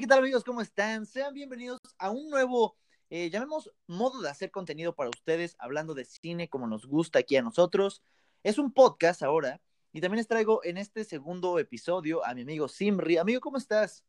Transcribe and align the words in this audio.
¿qué 0.00 0.06
tal 0.06 0.18
amigos? 0.18 0.44
¿Cómo 0.44 0.60
están? 0.60 1.06
Sean 1.06 1.32
bienvenidos 1.32 1.80
a 1.96 2.10
un 2.10 2.28
nuevo, 2.28 2.76
eh, 3.08 3.30
llamemos 3.30 3.72
modo 3.86 4.20
de 4.20 4.28
hacer 4.28 4.50
contenido 4.50 4.94
para 4.94 5.08
ustedes, 5.08 5.56
hablando 5.58 5.94
de 5.94 6.04
cine 6.04 6.50
como 6.50 6.66
nos 6.66 6.84
gusta 6.84 7.20
aquí 7.20 7.34
a 7.36 7.40
nosotros. 7.42 8.02
Es 8.42 8.58
un 8.58 8.72
podcast 8.72 9.22
ahora 9.22 9.62
y 9.92 10.02
también 10.02 10.18
les 10.18 10.28
traigo 10.28 10.62
en 10.64 10.76
este 10.76 11.02
segundo 11.04 11.58
episodio 11.58 12.22
a 12.26 12.34
mi 12.34 12.42
amigo 12.42 12.68
Simri. 12.68 13.16
Amigo, 13.16 13.40
¿cómo 13.40 13.56
estás? 13.56 14.04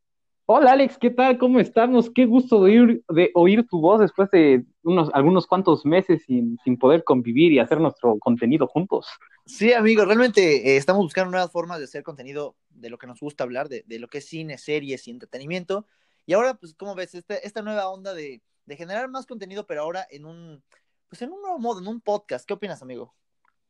Hola 0.50 0.72
Alex, 0.72 0.98
¿qué 0.98 1.10
tal? 1.10 1.38
¿Cómo 1.38 1.60
estamos? 1.60 2.10
Qué 2.10 2.26
gusto 2.26 2.64
de 2.64 2.80
oír, 2.80 3.04
de 3.10 3.32
oír 3.34 3.68
tu 3.68 3.82
voz 3.82 4.00
después 4.00 4.32
de 4.32 4.64
unos, 4.82 5.10
algunos 5.14 5.46
cuantos 5.46 5.86
meses 5.86 6.24
sin, 6.24 6.58
sin 6.64 6.78
poder 6.78 7.04
convivir 7.04 7.52
y 7.52 7.60
hacer 7.60 7.82
nuestro 7.82 8.18
contenido 8.18 8.66
juntos. 8.66 9.10
Sí, 9.46 9.74
amigo, 9.74 10.06
realmente 10.06 10.70
eh, 10.70 10.78
estamos 10.78 11.04
buscando 11.04 11.32
nuevas 11.32 11.52
formas 11.52 11.80
de 11.80 11.84
hacer 11.84 12.02
contenido 12.02 12.56
de 12.70 12.90
lo 12.90 12.98
que 12.98 13.08
nos 13.08 13.20
gusta 13.20 13.44
hablar, 13.44 13.68
de, 13.68 13.84
de, 13.88 14.00
lo 14.00 14.08
que 14.08 14.20
es 14.20 14.26
cine, 14.26 14.58
series 14.58 15.06
y 15.10 15.12
entretenimiento. 15.12 15.86
Y 16.26 16.32
ahora, 16.32 16.54
pues, 16.54 16.74
¿cómo 16.76 16.96
ves? 16.96 17.14
Este, 17.14 17.46
esta 17.46 17.62
nueva 17.62 17.90
onda 17.90 18.14
de, 18.14 18.42
de, 18.66 18.76
generar 18.78 19.10
más 19.10 19.26
contenido, 19.26 19.68
pero 19.68 19.82
ahora 19.82 20.08
en 20.10 20.24
un, 20.24 20.64
pues, 21.10 21.22
en 21.22 21.34
un 21.34 21.42
nuevo 21.42 21.60
modo, 21.60 21.82
en 21.82 21.90
un 21.90 22.00
podcast. 22.00 22.48
¿Qué 22.48 22.54
opinas, 22.54 22.82
amigo? 22.82 23.14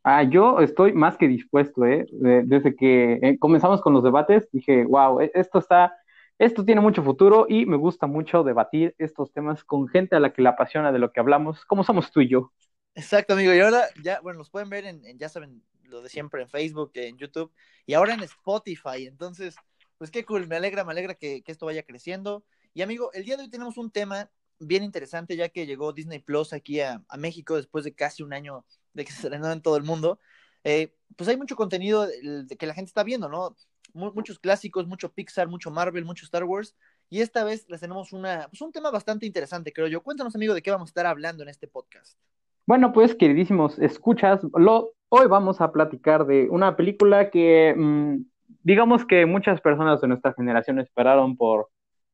Ah, 0.03 0.21
yo 0.21 0.59
estoy 0.59 0.93
más 0.93 1.17
que 1.17 1.27
dispuesto, 1.27 1.85
¿eh? 1.85 2.05
Desde 2.11 2.75
que 2.75 3.13
eh, 3.13 3.39
comenzamos 3.39 3.81
con 3.81 3.93
los 3.93 4.03
debates, 4.03 4.47
dije, 4.51 4.85
wow, 4.85 5.21
e, 5.21 5.31
esto 5.33 5.57
está 5.57 5.91
esto 6.39 6.63
tiene 6.63 6.81
mucho 6.81 7.03
futuro 7.03 7.45
y 7.49 7.65
me 7.65 7.77
gusta 7.77 8.05
mucho 8.05 8.43
debatir 8.43 8.95
estos 8.99 9.31
temas 9.31 9.63
con 9.63 9.87
gente 9.87 10.15
a 10.15 10.19
la 10.19 10.33
que 10.33 10.41
le 10.41 10.49
apasiona 10.49 10.91
de 10.91 10.99
lo 10.99 11.11
que 11.11 11.19
hablamos, 11.19 11.65
como 11.65 11.83
somos 11.83 12.11
tú 12.11 12.21
y 12.21 12.29
yo. 12.29 12.51
Exacto, 12.93 13.33
amigo. 13.33 13.53
Y 13.53 13.59
ahora 13.59 13.85
ya, 14.03 14.19
bueno, 14.21 14.39
los 14.39 14.49
pueden 14.49 14.69
ver 14.69 14.85
en, 14.85 15.01
ya 15.17 15.29
saben, 15.29 15.63
lo 15.83 16.01
de 16.01 16.09
siempre 16.09 16.41
en 16.41 16.49
Facebook, 16.49 16.91
en 16.95 17.17
YouTube 17.17 17.51
y 17.85 17.93
ahora 17.93 18.13
en 18.13 18.21
Spotify. 18.21 19.07
Entonces, 19.07 19.55
pues 19.97 20.11
qué 20.11 20.25
cool, 20.25 20.47
me 20.47 20.55
alegra, 20.55 20.83
me 20.83 20.91
alegra 20.91 21.15
que, 21.15 21.43
esto 21.45 21.65
vaya 21.65 21.83
creciendo. 21.83 22.43
Y 22.73 22.81
amigo, 22.81 23.11
el 23.13 23.23
día 23.23 23.37
de 23.37 23.43
hoy 23.43 23.49
tenemos 23.49 23.77
un 23.77 23.91
tema 23.91 24.29
bien 24.59 24.83
interesante 24.83 25.35
ya 25.35 25.49
que 25.49 25.65
llegó 25.65 25.93
Disney 25.93 26.19
Plus 26.19 26.53
aquí 26.53 26.81
a, 26.81 27.03
México 27.17 27.55
después 27.55 27.83
de 27.83 27.93
casi 27.93 28.23
un 28.23 28.33
año 28.33 28.65
de 28.93 29.05
que 29.05 29.11
se 29.11 29.19
estrenó 29.19 29.51
en 29.51 29.61
todo 29.61 29.77
el 29.77 29.83
mundo. 29.83 30.19
Eh, 30.63 30.93
pues 31.15 31.29
hay 31.29 31.37
mucho 31.37 31.55
contenido 31.55 32.05
de 32.07 32.57
que 32.57 32.65
la 32.67 32.73
gente 32.73 32.89
está 32.89 33.03
viendo, 33.03 33.29
¿no? 33.29 33.55
Muchos 33.93 34.39
clásicos, 34.39 34.87
mucho 34.87 35.11
Pixar, 35.11 35.47
mucho 35.47 35.71
Marvel, 35.71 36.05
mucho 36.05 36.25
Star 36.25 36.43
Wars. 36.43 36.75
Y 37.09 37.21
esta 37.21 37.43
vez 37.43 37.65
les 37.69 37.79
tenemos 37.79 38.13
una, 38.13 38.47
pues 38.49 38.61
un 38.61 38.71
tema 38.71 38.91
bastante 38.91 39.25
interesante, 39.25 39.71
creo 39.71 39.87
yo. 39.87 40.01
Cuéntanos, 40.01 40.35
amigo, 40.35 40.53
de 40.53 40.61
qué 40.61 40.71
vamos 40.71 40.89
a 40.89 40.91
estar 40.91 41.05
hablando 41.05 41.43
en 41.43 41.49
este 41.49 41.67
podcast. 41.67 42.17
Bueno, 42.65 42.91
pues, 42.91 43.15
queridísimos 43.15 43.79
escuchas, 43.79 44.41
lo, 44.53 44.91
hoy 45.07 45.27
vamos 45.27 45.61
a 45.61 45.71
platicar 45.71 46.25
de 46.25 46.49
una 46.49 46.75
película 46.75 47.29
que, 47.29 47.73
mmm, 47.77 48.17
digamos 48.61 49.05
que 49.05 49.25
muchas 49.25 49.61
personas 49.61 50.01
de 50.01 50.09
nuestra 50.09 50.33
generación 50.33 50.79
esperaron 50.79 51.37
por 51.37 51.69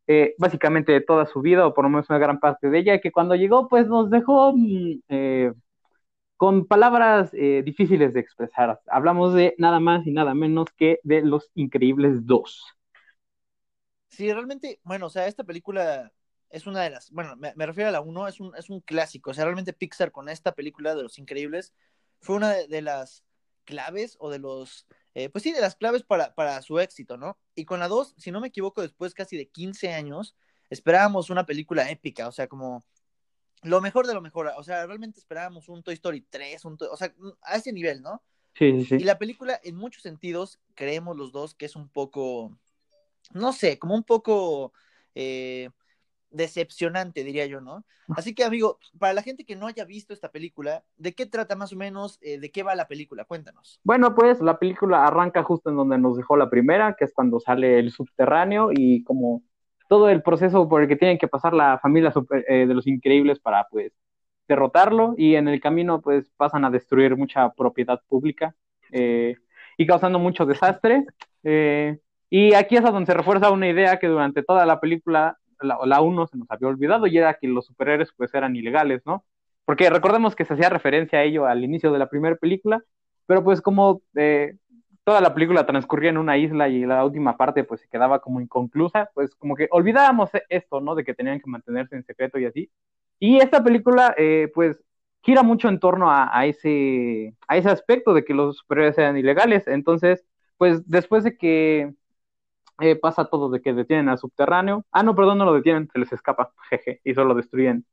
eh, 0.05 0.35
básicamente 0.37 1.01
toda 1.01 1.25
su 1.25 1.41
vida, 1.41 1.65
o 1.65 1.73
por 1.73 1.85
lo 1.85 1.89
menos 1.89 2.07
una 2.09 2.19
gran 2.19 2.39
parte 2.39 2.69
de 2.69 2.77
ella, 2.77 3.01
que 3.01 3.11
cuando 3.11 3.33
llegó, 3.33 3.67
pues 3.67 3.87
nos 3.87 4.11
dejó 4.11 4.53
mmm, 4.55 4.99
eh, 5.09 5.53
con 6.37 6.65
palabras 6.65 7.29
eh, 7.33 7.61
difíciles 7.63 8.13
de 8.13 8.19
expresar. 8.19 8.81
Hablamos 8.87 9.33
de 9.33 9.55
nada 9.57 9.79
más 9.79 10.05
y 10.05 10.11
nada 10.11 10.33
menos 10.33 10.69
que 10.75 10.99
de 11.03 11.21
Los 11.21 11.51
Increíbles 11.55 12.25
2. 12.25 12.75
Sí, 14.09 14.31
realmente, 14.31 14.79
bueno, 14.83 15.07
o 15.07 15.09
sea, 15.09 15.27
esta 15.27 15.43
película 15.43 16.11
es 16.49 16.67
una 16.67 16.81
de 16.81 16.91
las, 16.91 17.09
bueno, 17.11 17.35
me, 17.35 17.65
refiero 17.65 17.89
a 17.89 17.91
la 17.91 18.01
1, 18.01 18.27
es 18.27 18.39
un, 18.39 18.55
es 18.55 18.69
un 18.69 18.79
clásico, 18.81 19.31
o 19.31 19.33
sea, 19.33 19.45
realmente 19.45 19.73
Pixar 19.73 20.11
con 20.11 20.29
esta 20.29 20.53
película 20.53 20.93
de 20.93 21.01
Los 21.01 21.17
Increíbles 21.17 21.73
fue 22.21 22.35
una 22.35 22.51
de, 22.51 22.67
de 22.67 22.83
las 22.83 23.23
claves 23.63 24.15
o 24.19 24.29
de 24.29 24.39
los, 24.39 24.85
eh, 25.15 25.29
pues 25.29 25.43
sí, 25.43 25.51
de 25.51 25.61
las 25.61 25.75
claves 25.75 26.03
para, 26.03 26.33
para 26.35 26.61
su 26.61 26.79
éxito, 26.79 27.17
¿no? 27.17 27.37
Y 27.55 27.65
con 27.65 27.79
la 27.79 27.87
2, 27.87 28.15
si 28.17 28.31
no 28.31 28.39
me 28.39 28.49
equivoco, 28.49 28.81
después 28.81 29.13
casi 29.13 29.37
de 29.37 29.47
15 29.49 29.93
años, 29.93 30.35
esperábamos 30.69 31.29
una 31.29 31.45
película 31.45 31.89
épica, 31.89 32.27
o 32.27 32.31
sea, 32.31 32.47
como 32.47 32.83
lo 33.63 33.81
mejor 33.81 34.07
de 34.07 34.13
lo 34.13 34.21
mejor. 34.21 34.51
O 34.57 34.63
sea, 34.63 34.85
realmente 34.85 35.19
esperábamos 35.19 35.69
un 35.69 35.83
Toy 35.83 35.95
Story 35.95 36.25
3, 36.29 36.65
un 36.65 36.77
o 36.91 36.97
sea, 36.97 37.13
a 37.41 37.55
ese 37.55 37.73
nivel, 37.73 38.01
¿no? 38.01 38.21
Sí, 38.53 38.71
sí, 38.79 38.85
sí. 38.85 38.95
Y 38.99 39.03
la 39.03 39.17
película, 39.17 39.59
en 39.63 39.75
muchos 39.75 40.03
sentidos, 40.03 40.59
creemos 40.75 41.17
los 41.17 41.31
dos 41.31 41.55
que 41.55 41.65
es 41.65 41.75
un 41.75 41.89
poco, 41.89 42.55
no 43.33 43.51
sé, 43.51 43.79
como 43.79 43.95
un 43.95 44.03
poco 44.03 44.73
eh, 45.15 45.69
decepcionante, 46.29 47.23
diría 47.23 47.45
yo, 47.45 47.61
¿no? 47.61 47.85
Así 48.15 48.35
que, 48.35 48.43
amigo, 48.43 48.79
para 48.99 49.13
la 49.13 49.21
gente 49.21 49.45
que 49.45 49.55
no 49.55 49.67
haya 49.67 49.85
visto 49.85 50.13
esta 50.13 50.29
película, 50.29 50.83
¿de 50.97 51.13
qué 51.13 51.25
trata 51.25 51.55
más 51.55 51.71
o 51.71 51.77
menos? 51.77 52.19
Eh, 52.21 52.37
¿De 52.37 52.51
qué 52.51 52.63
va 52.63 52.75
la 52.75 52.87
película? 52.87 53.23
Cuéntanos. 53.25 53.79
Bueno, 53.83 54.13
pues 54.13 54.41
la 54.41 54.59
película 54.59 55.05
arranca 55.05 55.43
justo 55.43 55.69
en 55.69 55.77
donde 55.77 55.97
nos 55.97 56.17
dejó 56.17 56.35
la 56.35 56.49
primera, 56.49 56.95
que 56.97 57.05
es 57.05 57.13
cuando 57.13 57.39
sale 57.39 57.79
el 57.79 57.91
subterráneo 57.91 58.69
y 58.73 59.03
como 59.03 59.43
todo 59.87 60.09
el 60.09 60.21
proceso 60.21 60.67
por 60.67 60.81
el 60.81 60.87
que 60.87 60.95
tienen 60.95 61.17
que 61.17 61.27
pasar 61.27 61.53
la 61.53 61.79
familia 61.79 62.11
super, 62.11 62.45
eh, 62.47 62.65
de 62.65 62.73
los 62.73 62.87
increíbles 62.87 63.39
para 63.39 63.65
pues 63.69 63.93
derrotarlo 64.47 65.15
y 65.17 65.35
en 65.35 65.47
el 65.47 65.61
camino 65.61 66.01
pues 66.01 66.31
pasan 66.37 66.65
a 66.65 66.69
destruir 66.69 67.15
mucha 67.15 67.51
propiedad 67.53 68.01
pública 68.07 68.55
eh, 68.91 69.35
y 69.77 69.85
causando 69.85 70.19
mucho 70.19 70.45
desastre. 70.45 71.05
Eh, 71.43 71.97
y 72.29 72.53
aquí 72.53 72.75
es 72.75 72.85
a 72.85 72.91
donde 72.91 73.05
se 73.07 73.13
refuerza 73.13 73.51
una 73.51 73.69
idea 73.69 73.99
que 73.99 74.07
durante 74.07 74.43
toda 74.43 74.65
la 74.65 74.79
película, 74.79 75.37
la, 75.61 75.77
la 75.85 76.01
uno 76.01 76.27
se 76.27 76.37
nos 76.37 76.49
había 76.49 76.67
olvidado 76.67 77.07
y 77.07 77.17
era 77.17 77.35
que 77.35 77.47
los 77.47 77.65
superhéroes 77.65 78.11
pues 78.17 78.33
eran 78.33 78.55
ilegales, 78.55 79.01
¿no? 79.05 79.23
Porque 79.65 79.89
recordemos 79.89 80.35
que 80.35 80.45
se 80.45 80.53
hacía 80.53 80.69
referencia 80.69 81.19
a 81.19 81.23
ello 81.23 81.45
al 81.45 81.63
inicio 81.63 81.91
de 81.91 81.99
la 81.99 82.09
primera 82.09 82.35
película, 82.35 82.83
pero 83.25 83.43
pues 83.43 83.61
como 83.61 84.01
eh, 84.15 84.55
toda 85.03 85.21
la 85.21 85.33
película 85.33 85.65
transcurría 85.65 86.09
en 86.11 86.17
una 86.17 86.37
isla 86.37 86.69
y 86.69 86.85
la 86.85 87.03
última 87.05 87.37
parte 87.37 87.63
pues 87.63 87.81
se 87.81 87.87
quedaba 87.89 88.19
como 88.19 88.41
inconclusa, 88.41 89.09
pues 89.13 89.35
como 89.35 89.55
que 89.55 89.67
olvidábamos 89.71 90.29
esto, 90.49 90.81
¿no? 90.81 90.95
De 90.95 91.03
que 91.03 91.13
tenían 91.13 91.39
que 91.39 91.49
mantenerse 91.49 91.95
en 91.95 92.05
secreto 92.05 92.39
y 92.39 92.45
así. 92.45 92.71
Y 93.19 93.37
esta 93.39 93.63
película 93.63 94.13
eh, 94.17 94.51
pues 94.53 94.81
gira 95.21 95.43
mucho 95.43 95.69
en 95.69 95.79
torno 95.79 96.11
a, 96.11 96.45
ese, 96.45 97.35
a 97.47 97.57
ese 97.57 97.69
aspecto 97.69 98.13
de 98.13 98.25
que 98.25 98.33
los 98.33 98.57
superhéroes 98.57 98.97
eran 98.97 99.17
ilegales. 99.17 99.67
Entonces, 99.67 100.25
pues 100.57 100.87
después 100.89 101.23
de 101.23 101.37
que 101.37 101.93
eh, 102.81 102.95
pasa 102.95 103.25
todo, 103.25 103.49
de 103.49 103.61
que 103.61 103.73
detienen 103.73 104.09
al 104.09 104.17
subterráneo, 104.17 104.85
ah, 104.91 105.03
no, 105.03 105.15
perdón, 105.15 105.37
no 105.39 105.45
lo 105.45 105.53
detienen, 105.53 105.89
se 105.91 105.99
les 105.99 106.11
escapa, 106.13 106.53
jeje, 106.69 107.01
y 107.03 107.13
solo 107.13 107.35
destruyen 107.35 107.85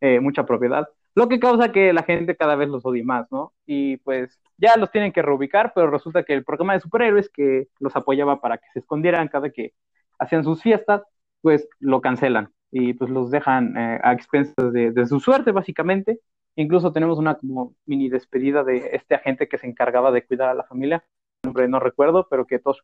eh, 0.00 0.20
mucha 0.20 0.46
propiedad 0.46 0.88
lo 1.14 1.28
que 1.28 1.40
causa 1.40 1.72
que 1.72 1.92
la 1.92 2.02
gente 2.02 2.36
cada 2.36 2.56
vez 2.56 2.68
los 2.68 2.84
odie 2.84 3.04
más, 3.04 3.30
¿no? 3.30 3.52
Y 3.66 3.98
pues 3.98 4.40
ya 4.56 4.76
los 4.76 4.90
tienen 4.90 5.12
que 5.12 5.22
reubicar, 5.22 5.72
pero 5.74 5.90
resulta 5.90 6.22
que 6.22 6.34
el 6.34 6.44
programa 6.44 6.74
de 6.74 6.80
superhéroes 6.80 7.28
que 7.28 7.68
los 7.80 7.96
apoyaba 7.96 8.40
para 8.40 8.58
que 8.58 8.66
se 8.72 8.80
escondieran 8.80 9.28
cada 9.28 9.50
que 9.50 9.74
hacían 10.18 10.44
sus 10.44 10.62
fiestas, 10.62 11.02
pues 11.40 11.68
lo 11.80 12.00
cancelan 12.00 12.52
y 12.70 12.94
pues 12.94 13.10
los 13.10 13.30
dejan 13.30 13.76
eh, 13.76 14.00
a 14.02 14.12
expensas 14.12 14.72
de, 14.72 14.90
de, 14.92 15.06
su 15.06 15.20
suerte, 15.20 15.52
básicamente. 15.52 16.20
Incluso 16.56 16.92
tenemos 16.92 17.18
una 17.18 17.36
como 17.36 17.74
mini 17.86 18.08
despedida 18.08 18.64
de 18.64 18.90
este 18.92 19.14
agente 19.14 19.48
que 19.48 19.58
se 19.58 19.66
encargaba 19.66 20.10
de 20.10 20.26
cuidar 20.26 20.48
a 20.48 20.54
la 20.54 20.64
familia, 20.64 21.04
nombre 21.44 21.68
no 21.68 21.80
recuerdo, 21.80 22.26
pero 22.28 22.46
que 22.46 22.58
todos 22.58 22.82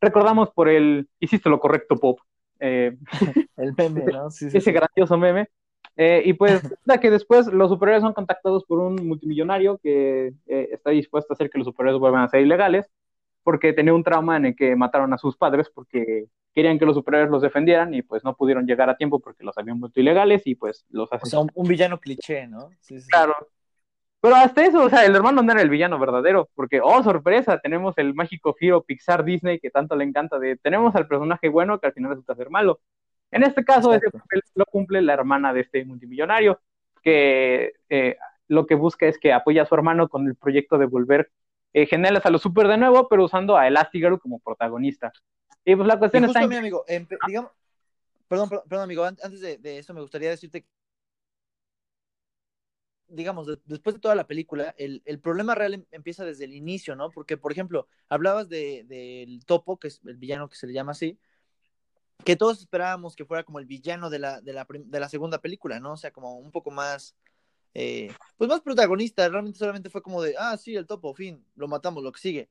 recordamos 0.00 0.50
por 0.50 0.68
el 0.68 1.08
hiciste 1.20 1.50
lo 1.50 1.60
correcto, 1.60 1.96
Pop. 1.96 2.20
Eh, 2.58 2.96
el 3.56 3.74
meme, 3.76 4.04
¿no? 4.04 4.30
Sí, 4.30 4.50
sí, 4.50 4.58
ese 4.58 4.70
sí. 4.70 4.72
grandioso 4.72 5.16
meme. 5.18 5.48
Eh, 5.96 6.22
y 6.24 6.32
pues, 6.32 6.62
que 7.00 7.10
después 7.10 7.46
los 7.48 7.68
superhéroes 7.68 8.02
son 8.02 8.14
contactados 8.14 8.64
por 8.64 8.78
un 8.78 8.96
multimillonario 9.06 9.78
que 9.78 10.32
eh, 10.46 10.68
está 10.72 10.90
dispuesto 10.90 11.32
a 11.32 11.34
hacer 11.34 11.50
que 11.50 11.58
los 11.58 11.66
superhéroes 11.66 12.00
vuelvan 12.00 12.22
a 12.22 12.28
ser 12.28 12.40
ilegales, 12.40 12.86
porque 13.42 13.72
tenía 13.72 13.94
un 13.94 14.04
trauma 14.04 14.36
en 14.36 14.46
el 14.46 14.56
que 14.56 14.76
mataron 14.76 15.12
a 15.12 15.18
sus 15.18 15.36
padres 15.36 15.70
porque 15.74 16.26
querían 16.54 16.78
que 16.78 16.86
los 16.86 16.96
superhéroes 16.96 17.30
los 17.30 17.42
defendieran 17.42 17.94
y 17.94 18.02
pues 18.02 18.24
no 18.24 18.34
pudieron 18.34 18.66
llegar 18.66 18.90
a 18.90 18.96
tiempo 18.96 19.20
porque 19.20 19.44
los 19.44 19.56
habían 19.56 19.80
vuelto 19.80 20.00
ilegales 20.00 20.46
y 20.46 20.54
pues 20.54 20.84
los 20.90 21.12
hacen. 21.12 21.26
O 21.26 21.30
sea, 21.30 21.40
un, 21.40 21.50
un 21.54 21.68
villano 21.68 21.98
cliché, 21.98 22.46
¿no? 22.46 22.70
Sí, 22.80 23.00
sí. 23.00 23.08
Claro. 23.08 23.34
Pero 24.20 24.34
hasta 24.36 24.64
eso, 24.64 24.84
o 24.84 24.90
sea, 24.90 25.06
el 25.06 25.16
hermano 25.16 25.42
no 25.42 25.50
era 25.50 25.62
el 25.62 25.70
villano 25.70 25.98
verdadero, 25.98 26.50
porque, 26.54 26.80
oh, 26.82 27.02
sorpresa, 27.02 27.58
tenemos 27.58 27.96
el 27.96 28.12
mágico 28.14 28.52
giro 28.52 28.82
Pixar 28.82 29.24
Disney 29.24 29.58
que 29.58 29.70
tanto 29.70 29.96
le 29.96 30.04
encanta 30.04 30.38
de, 30.38 30.56
tenemos 30.56 30.94
al 30.94 31.08
personaje 31.08 31.48
bueno 31.48 31.78
que 31.80 31.86
al 31.86 31.94
final 31.94 32.10
resulta 32.10 32.34
ser 32.34 32.50
malo. 32.50 32.80
En 33.30 33.42
este 33.42 33.64
caso, 33.64 33.94
ese 33.94 34.10
papel 34.10 34.42
lo 34.54 34.66
cumple 34.66 35.02
la 35.02 35.14
hermana 35.14 35.52
de 35.52 35.60
este 35.60 35.84
multimillonario, 35.84 36.60
que 37.02 37.72
eh, 37.88 38.16
lo 38.48 38.66
que 38.66 38.74
busca 38.74 39.06
es 39.06 39.18
que 39.18 39.32
apoya 39.32 39.62
a 39.62 39.66
su 39.66 39.74
hermano 39.74 40.08
con 40.08 40.26
el 40.26 40.34
proyecto 40.34 40.78
de 40.78 40.86
volver 40.86 41.30
eh, 41.72 41.86
gemelas 41.86 42.26
a 42.26 42.30
los 42.30 42.42
super 42.42 42.66
de 42.66 42.76
nuevo, 42.76 43.08
pero 43.08 43.24
usando 43.24 43.56
a 43.56 43.68
Elastigirl 43.68 44.18
como 44.18 44.40
protagonista. 44.40 45.12
Y 45.64 45.76
pues 45.76 45.86
la 45.86 45.98
cuestión 45.98 46.24
justo, 46.24 46.38
está. 46.38 46.48
mi 46.48 46.56
amigo, 46.56 46.84
eh, 46.88 47.06
digamos, 47.26 47.52
perdón, 48.26 48.48
perdón, 48.48 48.64
perdón, 48.68 48.84
amigo, 48.84 49.04
antes 49.04 49.40
de, 49.40 49.58
de, 49.58 49.78
eso 49.78 49.94
me 49.94 50.00
gustaría 50.00 50.30
decirte. 50.30 50.66
Digamos, 53.06 53.46
de, 53.46 53.58
después 53.64 53.94
de 53.94 54.00
toda 54.00 54.14
la 54.14 54.26
película, 54.26 54.74
el, 54.78 55.02
el, 55.04 55.20
problema 55.20 55.54
real 55.54 55.74
em, 55.74 55.84
empieza 55.90 56.24
desde 56.24 56.44
el 56.44 56.54
inicio, 56.54 56.96
¿no? 56.96 57.10
Porque, 57.10 57.36
por 57.36 57.52
ejemplo, 57.52 57.88
hablabas 58.08 58.48
del 58.48 58.88
de, 58.88 59.40
topo, 59.46 59.78
que 59.78 59.88
es 59.88 60.00
el 60.04 60.16
villano 60.16 60.48
que 60.48 60.56
se 60.56 60.66
le 60.66 60.72
llama 60.72 60.92
así, 60.92 61.18
que 62.24 62.36
todos 62.36 62.60
esperábamos 62.60 63.16
que 63.16 63.24
fuera 63.24 63.44
como 63.44 63.58
el 63.58 63.66
villano 63.66 64.10
de 64.10 64.18
la, 64.18 64.40
de 64.40 64.52
la, 64.52 64.66
de 64.68 65.00
la 65.00 65.08
segunda 65.08 65.38
película, 65.40 65.80
¿no? 65.80 65.92
O 65.92 65.96
sea, 65.96 66.10
como 66.10 66.38
un 66.38 66.50
poco 66.50 66.70
más, 66.70 67.16
eh, 67.74 68.12
pues 68.36 68.48
más 68.48 68.60
protagonista, 68.60 69.28
realmente 69.28 69.58
solamente 69.58 69.90
fue 69.90 70.02
como 70.02 70.22
de, 70.22 70.34
ah, 70.38 70.56
sí, 70.56 70.76
el 70.76 70.86
topo, 70.86 71.14
fin, 71.14 71.44
lo 71.56 71.68
matamos, 71.68 72.02
lo 72.02 72.12
que 72.12 72.20
sigue. 72.20 72.48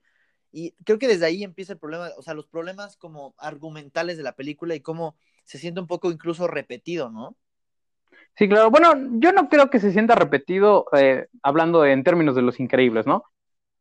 Y 0.51 0.71
creo 0.83 0.97
que 0.97 1.07
desde 1.07 1.25
ahí 1.25 1.43
empieza 1.43 1.73
el 1.73 1.79
problema, 1.79 2.09
o 2.17 2.21
sea, 2.21 2.33
los 2.33 2.47
problemas 2.47 2.97
como 2.97 3.35
argumentales 3.37 4.17
de 4.17 4.23
la 4.23 4.35
película 4.35 4.75
y 4.75 4.81
cómo 4.81 5.15
se 5.43 5.59
siente 5.59 5.79
un 5.81 5.87
poco 5.87 6.11
incluso 6.11 6.47
repetido, 6.47 7.09
¿no? 7.09 7.35
Sí, 8.35 8.47
claro. 8.47 8.71
Bueno, 8.71 8.93
yo 9.19 9.31
no 9.33 9.49
creo 9.49 9.69
que 9.69 9.79
se 9.79 9.91
sienta 9.91 10.15
repetido 10.15 10.85
eh, 10.93 11.27
hablando 11.43 11.85
en 11.85 12.03
términos 12.03 12.35
de 12.35 12.41
los 12.41 12.59
increíbles, 12.59 13.05
¿no? 13.05 13.23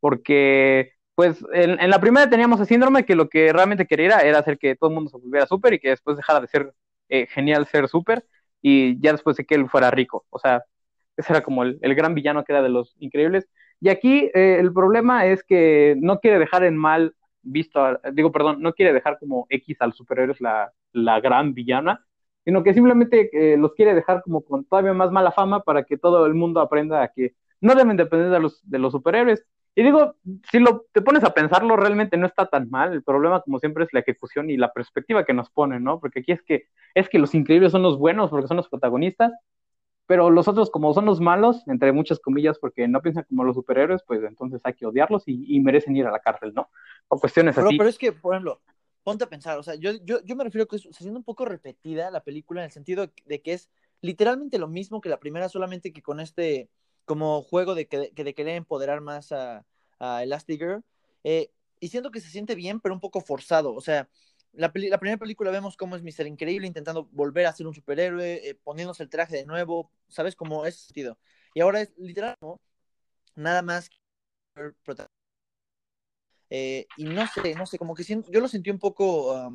Porque, 0.01 0.95
pues, 1.19 1.45
en, 1.53 1.91
la 1.91 2.01
primera 2.01 2.31
teníamos 2.31 2.61
el 2.61 2.67
síndrome 2.67 3.05
que 3.05 3.17
lo 3.17 3.29
que 3.29 3.53
realmente 3.53 3.89
quería 3.89 4.21
era 4.21 4.39
hacer 4.39 4.57
que 4.57 4.77
todo 4.77 4.91
el 4.91 4.95
mundo 4.95 5.11
se 5.11 5.17
volviera 5.17 5.49
súper 5.49 5.75
y 5.75 5.81
que 5.81 5.89
después 5.89 6.17
dejara 6.17 6.39
de 6.39 6.47
ser 6.47 6.73
eh, 7.09 7.27
genial 7.27 7.67
ser 7.67 7.89
súper 7.89 8.25
y 8.63 9.01
ya 9.01 9.11
después 9.11 9.37
de 9.37 9.45
que 9.45 9.57
él 9.57 9.69
fuera 9.69 9.91
rico. 9.91 10.27
O 10.31 10.39
sea, 10.39 10.63
ese 11.17 11.33
era 11.33 11.43
como 11.43 11.65
el, 11.65 11.81
gran 11.97 12.15
villano 12.15 12.45
que 12.45 12.53
era 12.53 12.63
de 12.63 12.69
los 12.69 12.95
increíbles. 13.01 13.49
Y 13.81 13.89
aquí 13.89 14.31
eh, 14.33 14.59
el 14.61 14.73
problema 14.73 15.27
es 15.27 15.43
que 15.43 15.97
no 15.99 16.21
quiere 16.21 16.39
dejar 16.39 16.63
en 16.63 16.77
mal 16.77 17.17
visto, 17.43 17.99
digo, 18.13 18.31
perdón, 18.31 18.63
no 18.63 18.73
quiere 18.73 18.93
dejar 18.93 19.19
como 19.19 19.49
X 19.51 19.77
al 19.81 19.95
superhéroes 19.95 20.41
la, 20.41 20.73
la 20.93 21.19
gran 21.19 21.53
villana, 21.53 22.07
sino 22.45 22.63
que 22.63 22.75
simplemente 22.75 23.29
eh, 23.33 23.57
los 23.57 23.75
quiere 23.75 23.93
dejar 23.93 24.23
como 24.23 24.43
con 24.45 24.65
todavía 24.67 24.93
más 24.93 25.11
mala 25.11 25.33
fama 25.33 25.65
para 25.65 25.83
que 25.83 25.99
todo 25.99 26.27
el 26.27 26.35
mundo 26.35 26.61
aprenda 26.61 27.03
a 27.03 27.09
que 27.09 27.35
no 27.61 27.75
deben 27.75 27.97
depender 27.97 28.31
de 28.31 28.39
los, 28.39 28.61
de 28.71 28.79
los 28.79 28.93
superhéroes. 28.93 29.45
Y 29.79 29.85
digo, 29.85 30.17
si 30.51 30.59
lo 30.59 30.87
te 30.91 31.03
pones 31.03 31.23
a 31.23 31.33
pensarlo, 31.33 31.77
realmente 31.77 32.17
no 32.17 32.27
está 32.27 32.47
tan 32.47 32.69
mal. 32.69 32.93
El 32.93 33.05
problema, 33.05 33.43
como 33.43 33.61
siempre, 33.61 33.85
es 33.85 33.93
la 33.93 34.01
ejecución 34.01 34.51
y 34.51 34.57
la 34.57 34.73
perspectiva 34.73 35.25
que 35.25 35.33
nos 35.33 35.51
ponen, 35.51 35.85
¿no? 35.85 36.01
Porque 36.01 36.19
aquí 36.19 36.33
es 36.33 36.43
que 36.43 36.67
es 36.97 37.09
que 37.09 37.21
los 37.21 37.33
increíbles 37.33 37.71
son 37.71 37.85
los 37.85 37.97
buenos 37.97 38.29
porque 38.29 38.49
son 38.49 38.57
los 38.57 38.69
protagonistas, 38.69 39.33
pero 40.07 40.31
los 40.31 40.49
otros, 40.49 40.71
como 40.71 40.93
son 40.95 41.05
los 41.05 41.21
malos, 41.21 41.63
entre 41.69 41.93
muchas 41.93 42.19
comillas, 42.19 42.59
porque 42.59 42.89
no 42.89 43.01
piensan 43.01 43.25
como 43.29 43.45
los 43.45 43.55
superhéroes, 43.55 44.03
pues 44.05 44.21
entonces 44.25 44.61
hay 44.65 44.75
que 44.75 44.85
odiarlos 44.85 45.23
y, 45.27 45.61
merecen 45.61 45.95
ir 45.95 46.09
a 46.09 46.11
la 46.11 46.19
cárcel, 46.19 46.53
¿no? 46.55 46.71
O 47.07 47.21
cuestiones 47.21 47.55
pero, 47.55 47.69
así. 47.69 47.79
Pero 47.79 47.89
es 47.89 47.99
que, 47.99 48.11
por 48.11 48.35
ejemplo, 48.35 48.61
ponte 49.05 49.23
a 49.23 49.29
pensar, 49.29 49.59
o 49.59 49.63
sea, 49.63 49.77
yo, 49.77 49.93
yo, 50.03 50.25
yo 50.25 50.35
me 50.35 50.43
refiero 50.43 50.65
a 50.65 50.67
que 50.67 50.75
está 50.75 50.91
siendo 50.91 51.21
un 51.21 51.25
poco 51.25 51.45
repetida 51.45 52.11
la 52.11 52.25
película 52.25 52.63
en 52.63 52.65
el 52.65 52.73
sentido 52.73 53.13
de 53.27 53.43
que 53.43 53.53
es 53.53 53.71
literalmente 54.01 54.59
lo 54.59 54.67
mismo 54.67 55.01
que 55.01 55.09
la 55.09 55.21
primera, 55.21 55.49
solamente 55.49 55.93
que 55.93 56.03
con 56.03 56.19
este 56.19 56.69
como 57.09 57.43
juego 57.43 57.75
de, 57.75 57.89
que, 57.89 58.13
de 58.15 58.35
querer 58.35 58.55
empoderar 58.55 59.01
más 59.01 59.33
a, 59.33 59.65
a 59.99 60.23
Elastigirl. 60.23 60.85
Eh, 61.25 61.51
y 61.81 61.89
siento 61.89 62.11
que 62.11 62.21
se 62.21 62.29
siente 62.29 62.55
bien, 62.55 62.81
pero 62.81 62.95
un 62.95 63.01
poco 63.01 63.23
forzado. 63.23 63.75
O 63.75 63.81
sea, 63.81 64.09
la, 64.53 64.71
la, 64.75 64.99
primera 64.99 65.17
película 65.17 65.51
vemos 65.51 65.77
cómo 65.77 65.97
es 65.97 66.03
Mr. 66.03 66.27
Increíble 66.27 66.67
intentando 66.67 67.09
volver 67.11 67.47
a 67.47 67.53
ser 67.55 67.67
un 67.67 67.75
superhéroe, 67.75 68.49
eh, 68.49 68.55
poniéndose 68.63 69.03
el 69.03 69.09
traje 69.09 69.37
de 69.37 69.47
nuevo, 69.47 69.91
¿sabes? 70.09 70.37
cómo 70.37 70.67
es 70.67 70.77
sentido. 70.77 71.19
Y 71.55 71.61
ahora 71.61 71.81
es 71.81 71.93
literal, 71.97 72.37
¿no? 72.43 72.61
Nada 73.35 73.63
más 73.63 73.89
eh, 76.51 76.87
y 76.97 77.05
no 77.05 77.27
sé, 77.29 77.55
no 77.55 77.65
sé, 77.67 77.79
como 77.79 77.95
que 77.95 78.05
siento, 78.05 78.31
yo 78.31 78.41
lo 78.41 78.49
sentí 78.49 78.71
un 78.71 78.79
poco 78.79 79.51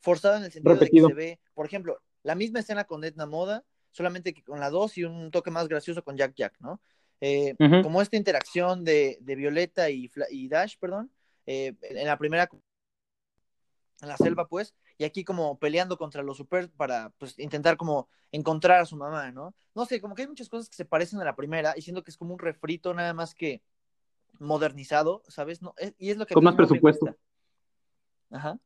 forzado 0.00 0.38
en 0.38 0.44
el 0.44 0.52
sentido 0.52 0.76
de 0.76 0.88
que 0.88 1.00
se 1.00 1.14
ve, 1.14 1.40
por 1.54 1.66
ejemplo, 1.66 2.00
la 2.22 2.34
misma 2.34 2.60
escena 2.60 2.84
con 2.84 3.04
Edna 3.04 3.26
Moda, 3.26 3.64
solamente 3.90 4.34
que 4.34 4.42
con 4.42 4.60
la 4.60 4.70
2 4.70 4.98
y 4.98 5.04
un 5.04 5.30
toque 5.30 5.50
más 5.50 5.68
gracioso 5.68 6.02
con 6.02 6.16
Jack 6.16 6.34
Jack, 6.34 6.56
¿no? 6.60 6.80
Eh, 7.20 7.54
como 7.82 8.00
esta 8.00 8.16
interacción 8.16 8.82
de, 8.82 9.18
de 9.20 9.34
Violeta 9.34 9.90
y, 9.90 10.10
y, 10.30 10.48
Dash, 10.48 10.76
perdón, 10.78 11.10
eh, 11.44 11.74
en 11.82 12.06
la 12.06 12.16
primera, 12.16 12.48
en 14.00 14.08
la 14.08 14.16
selva, 14.16 14.48
pues, 14.48 14.74
y 14.96 15.04
aquí 15.04 15.22
como 15.22 15.58
peleando 15.58 15.98
contra 15.98 16.22
los 16.22 16.38
super 16.38 16.70
para, 16.70 17.10
pues, 17.18 17.38
intentar 17.38 17.76
como 17.76 18.08
encontrar 18.32 18.80
a 18.80 18.86
su 18.86 18.96
mamá, 18.96 19.30
¿no? 19.32 19.54
No 19.74 19.84
sé, 19.84 20.00
como 20.00 20.14
que 20.14 20.22
hay 20.22 20.28
muchas 20.28 20.48
cosas 20.48 20.70
que 20.70 20.76
se 20.76 20.86
parecen 20.86 21.20
a 21.20 21.24
la 21.24 21.36
primera 21.36 21.74
y 21.76 21.82
siento 21.82 22.02
que 22.02 22.10
es 22.10 22.16
como 22.16 22.32
un 22.32 22.38
refrito 22.38 22.94
nada 22.94 23.12
más 23.12 23.34
que 23.34 23.62
modernizado, 24.38 25.22
¿sabes? 25.28 25.60
No, 25.60 25.74
y 25.98 26.10
es 26.10 26.16
lo 26.16 26.26
que... 26.26 26.32
Con 26.32 26.44
más 26.44 26.54
presupuesto. 26.54 27.14
Ajá. 28.30 28.58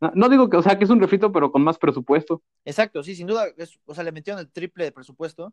No, 0.00 0.28
digo 0.28 0.48
que, 0.48 0.56
o 0.56 0.62
sea, 0.62 0.78
que 0.78 0.84
es 0.84 0.90
un 0.90 1.00
refrito, 1.00 1.32
pero 1.32 1.50
con 1.50 1.62
más 1.62 1.78
presupuesto. 1.78 2.42
Exacto, 2.64 3.02
sí, 3.02 3.16
sin 3.16 3.26
duda, 3.26 3.46
o 3.86 3.94
sea, 3.94 4.04
le 4.04 4.12
metieron 4.12 4.40
el 4.40 4.50
triple 4.50 4.84
de 4.84 4.92
presupuesto 4.92 5.52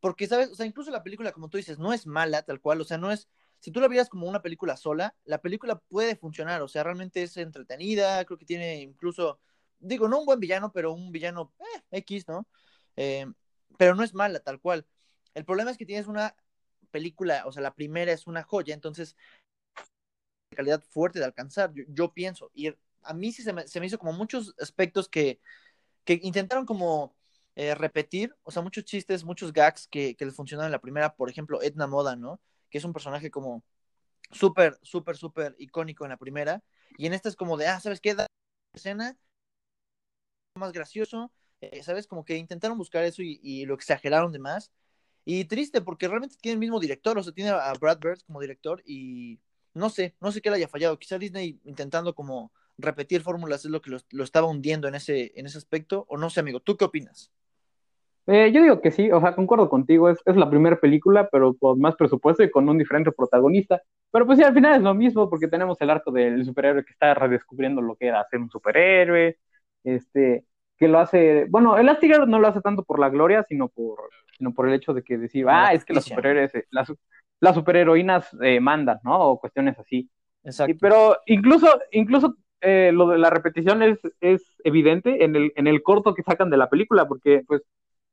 porque, 0.00 0.26
¿sabes? 0.26 0.50
O 0.50 0.54
sea, 0.54 0.66
incluso 0.66 0.90
la 0.90 1.02
película, 1.02 1.32
como 1.32 1.48
tú 1.48 1.56
dices, 1.56 1.78
no 1.78 1.92
es 1.92 2.06
mala 2.06 2.42
tal 2.42 2.60
cual, 2.60 2.80
o 2.80 2.84
sea, 2.84 2.98
no 2.98 3.10
es, 3.10 3.28
si 3.60 3.70
tú 3.70 3.80
la 3.80 3.88
vieras 3.88 4.08
como 4.08 4.28
una 4.28 4.42
película 4.42 4.76
sola, 4.76 5.14
la 5.24 5.40
película 5.40 5.78
puede 5.88 6.16
funcionar, 6.16 6.62
o 6.62 6.68
sea, 6.68 6.84
realmente 6.84 7.22
es 7.22 7.36
entretenida, 7.36 8.24
creo 8.24 8.38
que 8.38 8.44
tiene 8.44 8.82
incluso, 8.82 9.40
digo, 9.78 10.08
no 10.08 10.20
un 10.20 10.26
buen 10.26 10.40
villano, 10.40 10.72
pero 10.72 10.92
un 10.92 11.12
villano 11.12 11.52
eh, 11.58 11.82
X, 11.98 12.28
¿no? 12.28 12.46
Eh, 12.96 13.26
pero 13.78 13.94
no 13.94 14.02
es 14.02 14.14
mala 14.14 14.40
tal 14.40 14.60
cual. 14.60 14.86
El 15.34 15.44
problema 15.44 15.70
es 15.70 15.78
que 15.78 15.86
tienes 15.86 16.06
una 16.06 16.36
película, 16.90 17.42
o 17.46 17.52
sea, 17.52 17.62
la 17.62 17.74
primera 17.74 18.12
es 18.12 18.26
una 18.26 18.42
joya, 18.42 18.74
entonces, 18.74 19.16
calidad 20.50 20.82
fuerte 20.82 21.18
de 21.18 21.24
alcanzar, 21.24 21.72
yo, 21.88 22.12
pienso, 22.12 22.50
y 22.54 22.72
a 23.06 23.14
mí 23.14 23.32
sí 23.32 23.42
se 23.42 23.52
me, 23.52 23.66
se 23.66 23.80
me 23.80 23.86
hizo 23.86 23.98
como 23.98 24.12
muchos 24.12 24.54
aspectos 24.60 25.08
que, 25.08 25.40
que 26.04 26.20
intentaron 26.22 26.66
como 26.66 27.16
eh, 27.56 27.74
repetir, 27.74 28.34
o 28.42 28.50
sea, 28.50 28.62
muchos 28.62 28.84
chistes, 28.84 29.24
muchos 29.24 29.52
gags 29.52 29.88
que, 29.88 30.16
que 30.16 30.26
les 30.26 30.34
funcionaron 30.34 30.68
en 30.68 30.72
la 30.72 30.80
primera, 30.80 31.14
por 31.14 31.30
ejemplo, 31.30 31.62
Edna 31.62 31.86
Moda, 31.86 32.16
¿no? 32.16 32.40
Que 32.70 32.78
es 32.78 32.84
un 32.84 32.92
personaje 32.92 33.30
como 33.30 33.64
súper, 34.30 34.78
súper, 34.82 35.16
súper 35.16 35.56
icónico 35.58 36.04
en 36.04 36.10
la 36.10 36.16
primera, 36.18 36.62
y 36.98 37.06
en 37.06 37.14
esta 37.14 37.28
es 37.28 37.36
como 37.36 37.56
de, 37.56 37.68
ah, 37.68 37.80
¿sabes 37.80 38.00
qué? 38.00 38.14
Da 38.14 38.26
escena 38.74 39.16
más 40.56 40.72
gracioso, 40.72 41.32
eh, 41.60 41.82
¿sabes? 41.82 42.06
Como 42.06 42.24
que 42.24 42.36
intentaron 42.36 42.78
buscar 42.78 43.04
eso 43.04 43.22
y, 43.22 43.64
lo 43.66 43.74
exageraron 43.74 44.32
de 44.32 44.38
más. 44.38 44.72
Y 45.24 45.44
triste, 45.46 45.80
porque 45.80 46.08
realmente 46.08 46.36
tiene 46.40 46.54
el 46.54 46.60
mismo 46.60 46.80
director, 46.80 47.18
o 47.18 47.22
sea, 47.22 47.32
tiene 47.32 47.50
a 47.50 47.72
Brad 47.74 47.98
Bird 47.98 48.20
como 48.26 48.40
director 48.40 48.82
y 48.86 49.40
no 49.74 49.90
sé, 49.90 50.14
no 50.20 50.32
sé 50.32 50.40
qué 50.40 50.50
le 50.50 50.56
haya 50.56 50.68
fallado. 50.68 50.98
Quizá 50.98 51.18
Disney 51.18 51.60
intentando 51.64 52.14
como 52.14 52.52
repetir 52.78 53.22
fórmulas 53.22 53.64
es 53.64 53.70
lo 53.70 53.80
que 53.80 53.90
lo, 53.90 53.98
lo, 54.10 54.24
estaba 54.24 54.46
hundiendo 54.46 54.88
en 54.88 54.94
ese, 54.94 55.32
en 55.36 55.46
ese 55.46 55.58
aspecto, 55.58 56.04
o 56.08 56.16
no 56.16 56.30
sé, 56.30 56.40
amigo, 56.40 56.60
¿tú 56.60 56.76
qué 56.76 56.84
opinas? 56.84 57.32
Eh, 58.28 58.50
yo 58.52 58.60
digo 58.60 58.80
que 58.80 58.90
sí, 58.90 59.10
o 59.12 59.20
sea, 59.20 59.36
concuerdo 59.36 59.68
contigo, 59.68 60.10
es, 60.10 60.18
es 60.26 60.34
la 60.34 60.50
primera 60.50 60.80
película, 60.80 61.28
pero 61.30 61.54
con 61.54 61.78
más 61.78 61.94
presupuesto 61.94 62.42
y 62.42 62.50
con 62.50 62.68
un 62.68 62.76
diferente 62.76 63.12
protagonista. 63.12 63.80
Pero 64.10 64.26
pues 64.26 64.38
sí, 64.38 64.44
al 64.44 64.54
final 64.54 64.74
es 64.74 64.82
lo 64.82 64.94
mismo, 64.94 65.30
porque 65.30 65.46
tenemos 65.46 65.80
el 65.80 65.90
arco 65.90 66.10
del 66.10 66.44
superhéroe 66.44 66.84
que 66.84 66.92
está 66.92 67.14
redescubriendo 67.14 67.80
lo 67.80 67.94
que 67.94 68.08
era 68.08 68.26
ser 68.28 68.40
un 68.40 68.50
superhéroe, 68.50 69.38
este, 69.84 70.44
que 70.76 70.88
lo 70.88 70.98
hace, 70.98 71.46
bueno, 71.48 71.78
el 71.78 71.88
Astigar 71.88 72.26
no 72.26 72.40
lo 72.40 72.48
hace 72.48 72.60
tanto 72.60 72.82
por 72.82 72.98
la 72.98 73.10
gloria, 73.10 73.44
sino 73.48 73.68
por, 73.68 73.98
sino 74.36 74.52
por 74.52 74.68
el 74.68 74.74
hecho 74.74 74.92
de 74.92 75.04
que 75.04 75.18
decir, 75.18 75.46
ah, 75.48 75.72
es 75.72 75.84
que 75.84 75.94
los 75.94 76.04
superhéroes, 76.04 76.52
eh, 76.56 76.66
las, 76.70 76.92
las 77.38 77.54
superheroínas 77.54 78.36
eh, 78.42 78.58
mandan, 78.58 78.98
¿no? 79.04 79.20
O 79.20 79.40
cuestiones 79.40 79.78
así. 79.78 80.10
Exacto. 80.42 80.76
pero 80.80 81.16
incluso, 81.26 81.66
incluso 81.90 82.36
eh, 82.66 82.92
lo 82.92 83.08
de 83.08 83.18
la 83.18 83.30
repetición 83.30 83.82
es, 83.82 83.98
es 84.20 84.42
evidente 84.64 85.24
en 85.24 85.36
el, 85.36 85.52
en 85.56 85.66
el 85.66 85.82
corto 85.82 86.14
que 86.14 86.22
sacan 86.22 86.50
de 86.50 86.56
la 86.56 86.68
película, 86.68 87.06
porque 87.06 87.42
pues 87.46 87.62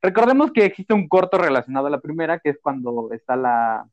Recordemos 0.04 0.52
que 0.52 0.66
existe 0.66 0.92
un 0.92 1.08
corto 1.08 1.38
relacionado 1.38 1.86
a 1.86 1.90
la 1.90 1.98
primera, 1.98 2.38
que 2.38 2.50
es 2.50 2.58
cuando 2.60 3.10
está 3.12 3.36
la, 3.36 3.88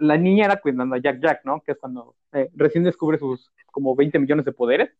la, 0.00 0.16
niñera 0.16 0.56
cuidando 0.56 0.96
a 0.96 0.98
Jack 0.98 1.20
Jack, 1.22 1.44
¿no? 1.44 1.60
Que 1.60 1.70
es 1.70 1.78
cuando 1.78 2.16
eh, 2.32 2.50
recién 2.56 2.82
descubre 2.82 3.16
sus 3.16 3.52
como 3.70 3.94
20 3.94 4.18
millones 4.18 4.44
de 4.44 4.50
poderes. 4.50 4.90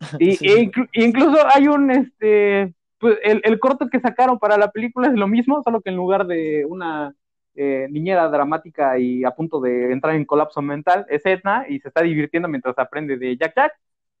Y, 0.20 0.38
e 0.48 0.70
incluso 0.92 1.38
hay 1.52 1.66
un, 1.66 1.90
este, 1.90 2.72
pues 2.98 3.18
el, 3.24 3.40
el, 3.42 3.58
corto 3.58 3.88
que 3.88 3.98
sacaron 3.98 4.38
para 4.38 4.56
la 4.56 4.70
película 4.70 5.08
es 5.08 5.14
lo 5.14 5.26
mismo, 5.26 5.60
solo 5.64 5.80
que 5.80 5.90
en 5.90 5.96
lugar 5.96 6.28
de 6.28 6.64
una 6.66 7.12
eh, 7.56 7.88
niñera 7.90 8.28
dramática 8.28 9.00
y 9.00 9.24
a 9.24 9.32
punto 9.32 9.60
de 9.60 9.90
entrar 9.90 10.14
en 10.14 10.24
colapso 10.24 10.62
mental, 10.62 11.04
es 11.08 11.26
Edna 11.26 11.66
y 11.68 11.80
se 11.80 11.88
está 11.88 12.02
divirtiendo 12.02 12.48
mientras 12.48 12.78
aprende 12.78 13.16
de 13.16 13.36
Jack 13.36 13.54
Jack. 13.56 13.72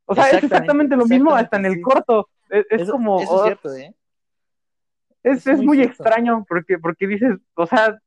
O 0.06 0.14
sea, 0.14 0.30
es 0.30 0.44
exactamente 0.44 0.96
lo 0.96 1.04
mismo 1.04 1.34
hasta 1.34 1.56
en 1.56 1.66
el 1.66 1.80
corto. 1.80 2.28
Es, 2.48 2.88
como... 2.90 3.20
Eso 3.20 3.36
es 3.36 3.42
cierto, 3.44 3.74
¿eh? 3.74 3.94
Es, 5.22 5.46
es, 5.46 5.60
muy, 5.60 5.82
extraño 5.82 6.44
porque, 6.48 6.78
porque 6.78 7.08
dices, 7.08 7.36
o 7.54 7.66
sea, 7.66 7.98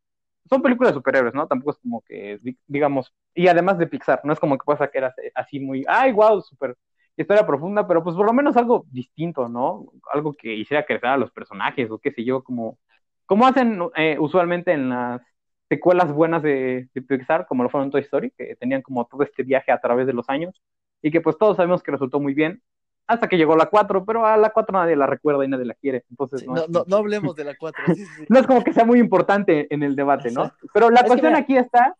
son 0.50 0.62
películas 0.62 0.94
de 0.94 1.00
superhéroes, 1.00 1.34
¿no? 1.34 1.48
Tampoco 1.48 1.72
es 1.72 1.77
como 1.77 2.01
que, 2.01 2.39
digamos, 2.65 3.13
y 3.36 3.50
además 3.50 3.77
de 3.77 3.88
Pixar, 3.88 4.22
no 4.24 4.32
es 4.32 4.39
como 4.39 4.58
que 4.58 4.63
pueda 4.63 4.79
sacar 4.79 5.13
así 5.36 5.60
muy, 5.60 5.84
ay, 5.88 6.13
wow, 6.13 6.41
super 6.41 6.77
historia 7.18 7.46
profunda, 7.46 7.86
pero 7.86 8.01
pues 8.01 8.15
por 8.15 8.25
lo 8.25 8.32
menos 8.32 8.56
algo 8.56 8.86
distinto, 8.89 9.50
¿no? 9.50 9.88
Algo 10.13 10.34
que 10.34 10.53
hiciera 10.53 10.86
crecer 10.86 11.10
a 11.10 11.18
los 11.18 11.32
personajes 11.32 11.91
o 11.91 12.00
qué 12.00 12.12
sé 12.12 12.24
yo, 12.24 12.41
como, 12.41 12.79
como 13.25 13.46
hacen 13.46 13.79
eh, 13.98 14.18
usualmente 14.18 14.72
en 14.72 14.89
las 14.89 15.22
secuelas 15.68 16.13
buenas 16.13 16.41
de, 16.41 16.89
de, 16.94 17.01
Pixar, 17.01 17.46
como 17.46 17.63
lo 17.63 17.70
fueron 17.70 17.88
en 17.88 17.91
Toy 17.91 18.01
Story, 18.01 18.32
que 18.32 18.56
tenían 18.56 18.82
como 18.82 19.06
todo 19.06 19.24
este 19.24 19.44
viaje 19.44 19.74
a 19.74 19.82
través 19.82 20.08
de 20.08 20.13
los 20.13 20.29
años 20.29 20.62
y 21.01 21.12
que 21.12 21.22
pues 21.22 21.38
todos 21.38 21.58
sabemos 21.58 21.84
que 21.84 21.91
resultó 21.91 22.20
muy 22.20 22.34
bien 22.34 22.62
hasta 23.10 23.27
que 23.27 23.38
llegó 23.38 23.56
la 23.56 23.65
4, 23.65 24.06
pero 24.06 24.24
a 24.24 24.38
la 24.38 24.51
4 24.51 24.77
nadie 24.77 24.96
la 24.96 25.08
recuerda 25.08 25.44
y 25.44 25.48
nadie 25.48 25.65
la 25.65 25.74
quiere. 25.74 26.06
Entonces, 26.12 26.46
no, 26.46 26.86
no, 26.86 26.96
hablemos 26.96 27.36
de 27.36 27.44
la 27.44 27.56
4. 27.58 27.84
no 28.29 28.39
es 28.39 28.46
como 28.46 28.63
que 28.63 28.72
sea 28.72 28.86
muy 28.86 29.00
importante 29.00 29.68
en 29.74 29.82
el 29.82 29.96
debate, 29.96 30.29
¿no? 30.29 30.51
Pero 30.72 30.91
la 30.91 31.03
cuestión 31.03 31.34
aquí 31.34 31.58
está 31.58 31.96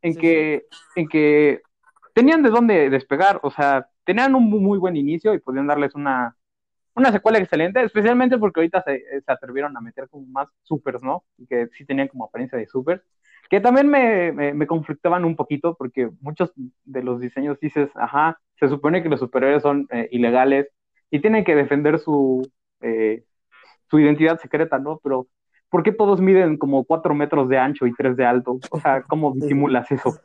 en, 0.00 0.16
que, 0.16 0.66
en 0.96 1.08
que 1.08 1.62
tenían 2.14 2.42
de 2.42 2.50
dónde 2.50 2.90
despegar, 2.90 3.38
o 3.44 3.50
sea, 3.52 3.86
tenían 4.04 4.34
un 4.34 4.50
muy 4.50 4.76
buen 4.76 4.96
inicio 4.96 5.34
y 5.34 5.38
podían 5.38 5.68
darles 5.68 5.94
una, 5.94 6.36
una 6.96 7.12
secuela 7.12 7.38
excelente, 7.38 7.80
especialmente 7.84 8.38
porque 8.38 8.58
ahorita 8.58 8.82
se, 8.82 9.04
se 9.24 9.32
atrevieron 9.32 9.76
a 9.76 9.80
meter 9.80 10.08
como 10.08 10.26
más 10.26 10.48
supers, 10.64 11.00
¿no? 11.04 11.22
Y 11.38 11.46
que 11.46 11.68
sí 11.68 11.84
tenían 11.84 12.08
como 12.08 12.24
apariencia 12.24 12.58
de 12.58 12.66
supers 12.66 13.02
que 13.50 13.60
también 13.60 13.88
me, 13.88 14.32
me, 14.32 14.66
conflictaban 14.66 15.24
un 15.24 15.36
poquito 15.36 15.74
porque 15.76 16.10
muchos 16.20 16.52
de 16.84 17.02
los 17.02 17.20
diseños 17.20 17.58
dices, 17.60 17.90
ajá, 17.94 18.40
se 18.58 18.68
supone 18.68 19.02
que 19.02 19.08
los 19.08 19.20
superhéroes 19.20 19.62
son 19.62 19.86
eh, 19.90 20.08
ilegales 20.10 20.68
y 21.10 21.20
tienen 21.20 21.44
que 21.44 21.54
defender 21.54 21.98
su, 21.98 22.50
eh, 22.80 23.24
su 23.90 23.98
identidad 23.98 24.40
secreta, 24.40 24.78
¿no? 24.78 25.00
Pero, 25.02 25.26
¿por 25.68 25.82
qué 25.82 25.92
todos 25.92 26.20
miden 26.20 26.56
como 26.56 26.84
cuatro 26.84 27.14
metros 27.14 27.48
de 27.48 27.58
ancho 27.58 27.86
y 27.86 27.92
tres 27.92 28.16
de 28.16 28.24
alto? 28.24 28.58
O 28.70 28.80
sea, 28.80 29.02
¿cómo 29.02 29.32
disimulas 29.34 29.90
eso? 29.90 30.18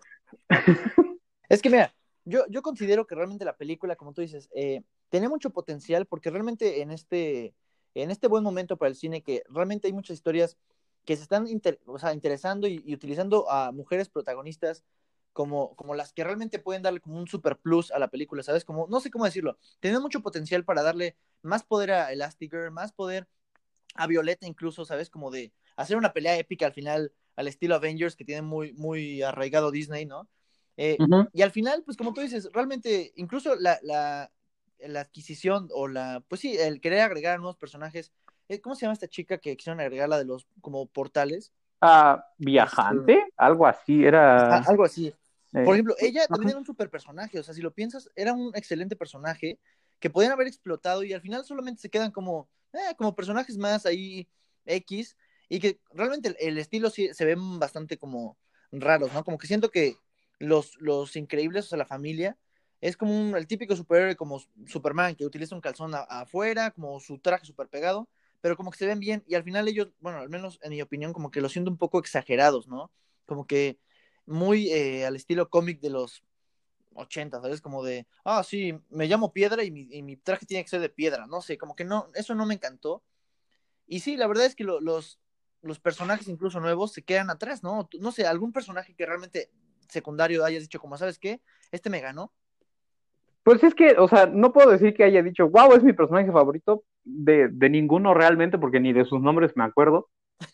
Es 1.50 1.62
que 1.62 1.70
mira, 1.70 1.94
yo, 2.26 2.46
yo 2.50 2.62
considero 2.62 3.08
que 3.08 3.16
realmente 3.16 3.46
la 3.46 3.56
película, 3.56 3.96
como 3.96 4.14
tú 4.14 4.20
dices, 4.20 4.50
eh, 4.54 4.82
tenía 5.08 5.30
mucho 5.30 5.50
potencial 5.50 6.06
porque 6.06 6.30
realmente 6.30 6.82
en 6.82 6.92
este, 6.92 7.54
en 7.94 8.12
este 8.12 8.28
buen 8.28 8.44
momento 8.44 8.76
para 8.76 8.90
el 8.90 8.96
cine, 8.96 9.22
que 9.22 9.44
realmente 9.50 9.88
hay 9.88 9.94
muchas 9.94 10.16
historias 10.16 10.58
que 11.08 11.16
se 11.16 11.24
están 11.24 11.48
o 11.86 12.00
sea, 12.00 12.14
interesando 12.14 12.68
y, 12.68 12.94
utilizando 12.94 13.50
a 13.50 13.72
mujeres 13.72 14.10
protagonistas 14.10 14.84
como, 15.32 15.74
como 15.78 15.96
las 15.96 16.12
que 16.12 16.26
realmente 16.26 16.60
pueden 16.60 16.82
darle 16.82 17.00
como 17.00 17.18
un 17.18 17.28
super 17.28 17.58
plus 17.58 17.92
a 17.92 18.00
la 18.00 18.10
película, 18.10 18.44
¿sabes? 18.44 18.66
Como, 18.66 18.88
no 18.90 19.00
sé 19.00 19.10
cómo 19.10 19.24
decirlo, 19.24 19.58
tiene 19.80 20.00
mucho 20.00 20.22
potencial 20.22 20.66
para 20.66 20.84
darle 20.84 21.16
más 21.42 21.64
poder 21.64 21.92
a 21.92 22.12
Elastigirl, 22.12 22.72
más 22.72 22.92
poder 22.92 23.26
a 23.96 24.06
Violeta 24.06 24.48
incluso, 24.48 24.84
¿sabes? 24.84 25.10
Como 25.10 25.32
de 25.32 25.54
hacer 25.78 25.96
una 25.96 26.12
pelea 26.12 26.38
épica 26.38 26.66
al 26.66 26.74
final 26.74 27.14
al 27.38 27.48
estilo 27.48 27.76
Avengers 27.76 28.18
que 28.18 28.26
tiene 28.26 28.42
muy, 28.42 28.74
muy 28.74 29.22
arraigado 29.22 29.72
Disney, 29.72 30.06
¿no? 30.06 30.28
Eh, 30.76 30.98
y 31.32 31.42
al 31.42 31.52
final, 31.52 31.84
pues 31.86 31.96
como 31.96 32.14
tú 32.14 32.20
dices, 32.20 32.50
realmente 32.52 33.14
incluso 33.16 33.56
la, 33.56 33.80
la, 33.82 34.30
la, 34.80 35.00
adquisición 35.00 35.70
o 35.72 35.88
la, 35.88 36.22
pues 36.28 36.42
sí, 36.42 36.58
el 36.58 36.82
querer 36.82 37.00
agregar 37.00 37.40
nuevos 37.40 37.56
personajes, 37.56 38.12
¿cómo 38.62 38.76
se 38.76 38.82
llama 38.82 38.94
esta 38.94 39.08
chica 39.08 39.38
que 39.38 39.56
quisieron 39.56 39.80
agregar 39.80 40.10
la 40.10 40.18
de 40.18 40.26
los 40.26 40.48
como 40.62 40.86
portales? 40.88 41.52
Ah, 41.82 42.26
viajante, 42.38 43.14
este, 43.14 43.34
algo 43.38 43.68
así, 43.68 44.04
era... 44.04 44.58
algo 44.60 44.84
así. 44.84 45.08
Eh, 45.54 45.64
Por 45.64 45.76
ejemplo, 45.76 45.96
ella 46.00 46.26
también 46.28 46.50
era 46.50 46.60
un 46.60 46.66
super 46.66 46.90
personaje, 46.90 47.40
o 47.40 47.44
sea, 47.44 47.54
si 47.54 47.62
lo 47.62 47.72
piensas, 47.72 48.10
era 48.16 48.34
un 48.34 48.52
excelente 48.56 48.96
personaje 48.96 49.60
que 50.00 50.10
podían 50.10 50.32
haber 50.32 50.48
explotado 50.48 51.04
y 51.04 51.14
al 51.14 51.22
final 51.22 51.46
solamente 51.46 51.82
se 51.82 51.90
quedan 51.90 52.12
como, 52.12 52.50
eh, 52.74 52.96
como 52.98 53.16
personajes 53.16 53.58
más 53.58 53.86
ahí 53.86 54.28
X 54.66 55.16
y 55.50 55.60
que 55.60 55.80
realmente 55.92 56.36
el, 56.40 56.58
estilo 56.58 56.90
sí, 56.90 57.14
se 57.14 57.26
ven 57.26 57.60
bastante 57.60 57.98
como 57.98 58.38
raros, 58.72 59.14
¿no? 59.14 59.24
Como 59.24 59.38
que 59.38 59.48
siento 59.48 59.70
que 59.70 59.96
los, 60.40 60.76
los 60.80 61.16
increíbles, 61.16 61.66
o 61.66 61.70
sea, 61.70 61.78
la 61.78 61.86
familia, 61.86 62.38
es 62.82 62.98
como 62.98 63.18
un, 63.18 63.36
el 63.36 63.48
típico 63.48 63.76
superhéroe 63.76 64.16
como 64.16 64.40
Superman 64.66 65.16
que 65.16 65.26
utiliza 65.26 65.56
un 65.56 65.62
calzón 65.62 65.94
afuera, 65.96 66.72
como 66.72 67.00
su 67.00 67.18
traje 67.20 67.46
super 67.46 67.68
pegado, 67.68 68.08
pero 68.42 68.56
como 68.56 68.72
que 68.72 68.78
se 68.78 68.86
ven 68.86 69.00
bien 69.00 69.24
y 69.28 69.36
al 69.36 69.44
final 69.44 69.68
ellos, 69.68 69.90
bueno, 70.00 70.20
al 70.20 70.30
menos 70.30 70.60
en 70.62 70.72
mi 70.72 70.82
opinión, 70.82 71.14
como 71.14 71.32
que 71.32 71.42
lo 71.42 71.50
siento 71.50 71.72
un 71.72 71.78
poco 71.78 72.00
exagerados, 72.00 72.68
¿no? 72.68 72.92
Como 73.26 73.48
que 73.48 73.80
muy 74.26 74.70
eh, 74.72 75.06
al 75.06 75.16
estilo 75.16 75.50
cómic 75.50 75.80
de 75.80 75.90
los 75.90 76.24
80, 76.94 77.42
¿sabes? 77.42 77.62
Como 77.62 77.84
de, 77.84 78.08
ah, 78.24 78.44
sí, 78.44 78.78
me 78.90 79.08
llamo 79.08 79.34
Piedra 79.34 79.64
y 79.64 79.72
mi, 79.72 80.18
traje 80.18 80.46
tiene 80.46 80.64
que 80.64 80.70
ser 80.70 80.82
de 80.82 80.90
piedra, 80.90 81.28
no 81.28 81.42
sé, 81.42 81.58
como 81.58 81.76
que 81.76 81.86
no, 81.86 82.10
eso 82.16 82.36
no 82.36 82.46
me 82.46 82.56
encantó. 82.56 83.04
Y 83.88 84.02
sí, 84.02 84.18
la 84.18 84.28
verdad 84.28 84.46
es 84.46 84.56
que 84.56 84.64
los, 84.64 85.20
los 85.62 85.80
personajes 85.80 86.28
incluso 86.28 86.60
nuevos 86.60 86.94
se 86.94 87.04
quedan 87.04 87.30
atrás, 87.30 87.64
¿no? 87.64 87.88
No 88.00 88.12
sé, 88.12 88.26
algún 88.26 88.52
personaje 88.52 88.96
que 88.96 89.06
realmente 89.06 89.50
secundario 89.88 90.44
hayas 90.44 90.64
dicho, 90.64 90.80
como, 90.80 90.98
¿sabes 90.98 91.20
qué? 91.20 91.42
Este 91.72 91.90
me 91.90 92.02
ganó. 92.02 92.34
Pues 93.44 93.64
es 93.64 93.74
que, 93.74 93.92
o 93.98 94.10
sea, 94.10 94.26
no 94.26 94.52
puedo 94.52 94.72
decir 94.72 94.94
que 94.94 95.06
haya 95.06 95.24
dicho, 95.24 95.48
wow, 95.48 95.74
es 95.74 95.84
mi 95.84 95.94
personaje 95.94 96.30
favorito 96.32 96.84
de, 97.08 97.48
de 97.50 97.70
ninguno 97.70 98.14
realmente, 98.14 98.58
porque 98.58 98.80
ni 98.80 98.94
de 98.94 99.06
sus 99.06 99.22
nombres 99.22 99.56
me 99.56 99.64
acuerdo. 99.64 100.10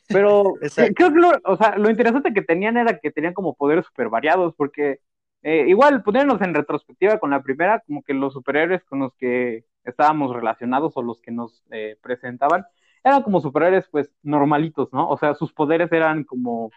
Pero 0.07 0.53
creo 0.95 1.13
que 1.13 1.19
lo, 1.19 1.31
o 1.43 1.57
sea, 1.57 1.77
lo 1.77 1.89
interesante 1.89 2.33
que 2.33 2.41
tenían 2.41 2.77
era 2.77 2.99
que 2.99 3.11
tenían 3.11 3.33
como 3.33 3.55
poderes 3.55 3.85
súper 3.85 4.09
variados, 4.09 4.53
porque 4.55 4.99
eh, 5.41 5.65
igual 5.67 6.03
poniéndonos 6.03 6.41
en 6.41 6.53
retrospectiva 6.53 7.19
con 7.19 7.31
la 7.31 7.43
primera, 7.43 7.83
como 7.85 8.03
que 8.03 8.13
los 8.13 8.33
superhéroes 8.33 8.83
con 8.85 8.99
los 8.99 9.13
que 9.15 9.65
estábamos 9.83 10.33
relacionados 10.33 10.93
o 10.95 11.01
los 11.01 11.19
que 11.19 11.31
nos 11.31 11.63
eh, 11.71 11.97
presentaban, 12.01 12.65
eran 13.03 13.23
como 13.23 13.41
superhéroes 13.41 13.87
pues 13.89 14.09
normalitos, 14.21 14.93
¿no? 14.93 15.09
O 15.09 15.17
sea, 15.17 15.33
sus 15.33 15.51
poderes 15.51 15.91
eran 15.91 16.23
como 16.23 16.71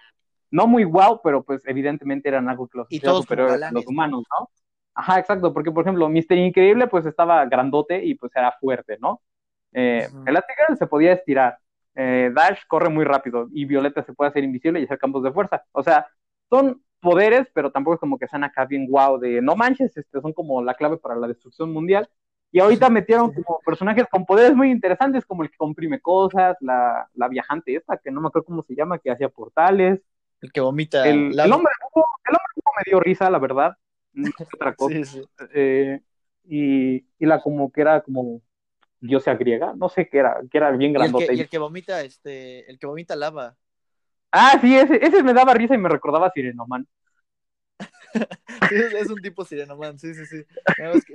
no 0.50 0.66
muy 0.66 0.84
guau, 0.84 1.20
pero 1.22 1.44
pues 1.44 1.62
evidentemente 1.66 2.28
eran 2.28 2.48
algo 2.48 2.66
que 2.66 2.78
los 2.78 2.86
hacía 2.86 3.10
superiores 3.12 3.62
a 3.62 3.70
los 3.70 3.86
humanos, 3.86 4.24
¿no? 4.36 4.48
Ajá, 4.94 5.18
exacto, 5.20 5.52
porque 5.52 5.70
por 5.70 5.84
ejemplo, 5.84 6.08
Mister 6.08 6.38
Increíble 6.38 6.88
pues 6.88 7.06
estaba 7.06 7.44
grandote 7.44 8.04
y 8.04 8.14
pues 8.14 8.34
era 8.34 8.50
fuerte, 8.52 8.96
¿no? 8.98 9.20
Eh, 9.78 10.08
uh 10.10 10.76
se 10.76 10.86
podía 10.86 11.12
estirar, 11.12 11.58
eh, 11.94 12.30
Dash 12.34 12.60
corre 12.66 12.88
muy 12.88 13.04
rápido 13.04 13.48
y 13.52 13.66
Violeta 13.66 14.02
se 14.02 14.14
puede 14.14 14.30
hacer 14.30 14.42
invisible 14.42 14.80
y 14.80 14.84
hacer 14.84 14.98
campos 14.98 15.22
de 15.22 15.32
fuerza. 15.32 15.64
O 15.72 15.82
sea, 15.82 16.06
son 16.48 16.82
poderes, 17.00 17.46
pero 17.52 17.70
tampoco 17.70 17.94
es 17.94 18.00
como 18.00 18.18
que 18.18 18.26
sean 18.26 18.42
acá 18.42 18.64
bien 18.64 18.86
guau 18.86 19.18
de 19.18 19.42
no 19.42 19.54
manches, 19.54 19.94
este, 19.94 20.20
son 20.20 20.32
como 20.32 20.62
la 20.62 20.74
clave 20.74 20.96
para 20.96 21.14
la 21.16 21.28
destrucción 21.28 21.72
mundial. 21.72 22.08
Y 22.52 22.60
ahorita 22.60 22.88
metieron 22.88 23.34
como 23.34 23.60
personajes 23.66 24.06
con 24.10 24.24
poderes 24.24 24.56
muy 24.56 24.70
interesantes, 24.70 25.26
como 25.26 25.42
el 25.42 25.50
que 25.50 25.58
comprime 25.58 26.00
cosas, 26.00 26.56
la, 26.60 27.06
la 27.12 27.28
viajante 27.28 27.76
esta, 27.76 27.98
que 27.98 28.10
no 28.10 28.22
me 28.22 28.28
acuerdo 28.28 28.46
cómo 28.46 28.62
se 28.62 28.74
llama, 28.74 28.98
que 28.98 29.10
hacía 29.10 29.28
portales. 29.28 30.00
El 30.40 30.52
que 30.52 30.60
vomita. 30.60 31.06
El, 31.06 31.38
el 31.38 31.52
hombre, 31.52 31.72
el 31.94 32.34
hombre 32.34 32.56
me 32.76 32.82
dio 32.86 33.00
risa, 33.00 33.28
la 33.28 33.38
verdad. 33.38 33.76
otra 34.54 34.74
cosa. 34.74 35.20
Eh, 35.52 36.00
y, 36.44 37.04
y, 37.18 37.26
la 37.26 37.42
como 37.42 37.70
que 37.70 37.80
era 37.80 38.00
como 38.00 38.40
diosa 39.00 39.34
griega, 39.34 39.74
no 39.76 39.88
sé 39.88 40.08
qué 40.08 40.18
era, 40.18 40.40
que 40.50 40.58
era 40.58 40.70
bien 40.72 40.92
grandote. 40.92 41.34
Y 41.34 41.40
el 41.40 41.48
que, 41.48 41.58
vomita, 41.58 42.02
este, 42.02 42.70
el 42.70 42.78
que 42.78 42.86
vomita 42.86 43.16
lava. 43.16 43.56
Ah, 44.32 44.58
sí, 44.60 44.74
ese, 44.76 45.04
ese 45.04 45.22
me 45.22 45.32
daba 45.32 45.54
risa 45.54 45.74
y 45.74 45.78
me 45.78 45.88
recordaba 45.88 46.26
a 46.26 46.32
Sirenoman. 46.32 46.86
es, 48.70 49.08
un 49.08 49.20
tipo 49.20 49.44
Sirenoman, 49.44 49.98
sí, 49.98 50.14
sí, 50.14 50.26
sí. 50.26 50.44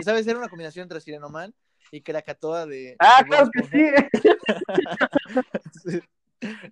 ¿Sabes? 0.04 0.28
Era 0.28 0.40
una 0.40 0.50
combinación 0.50 0.84
entre 0.84 1.02
Sirenoman 1.02 1.54
y 1.92 2.02
Krakatoa 2.02 2.66
de. 2.66 2.96
Ah, 3.00 3.24
claro 3.28 3.50
que 3.52 3.64
sí. 3.64 3.90
sí. 5.84 6.00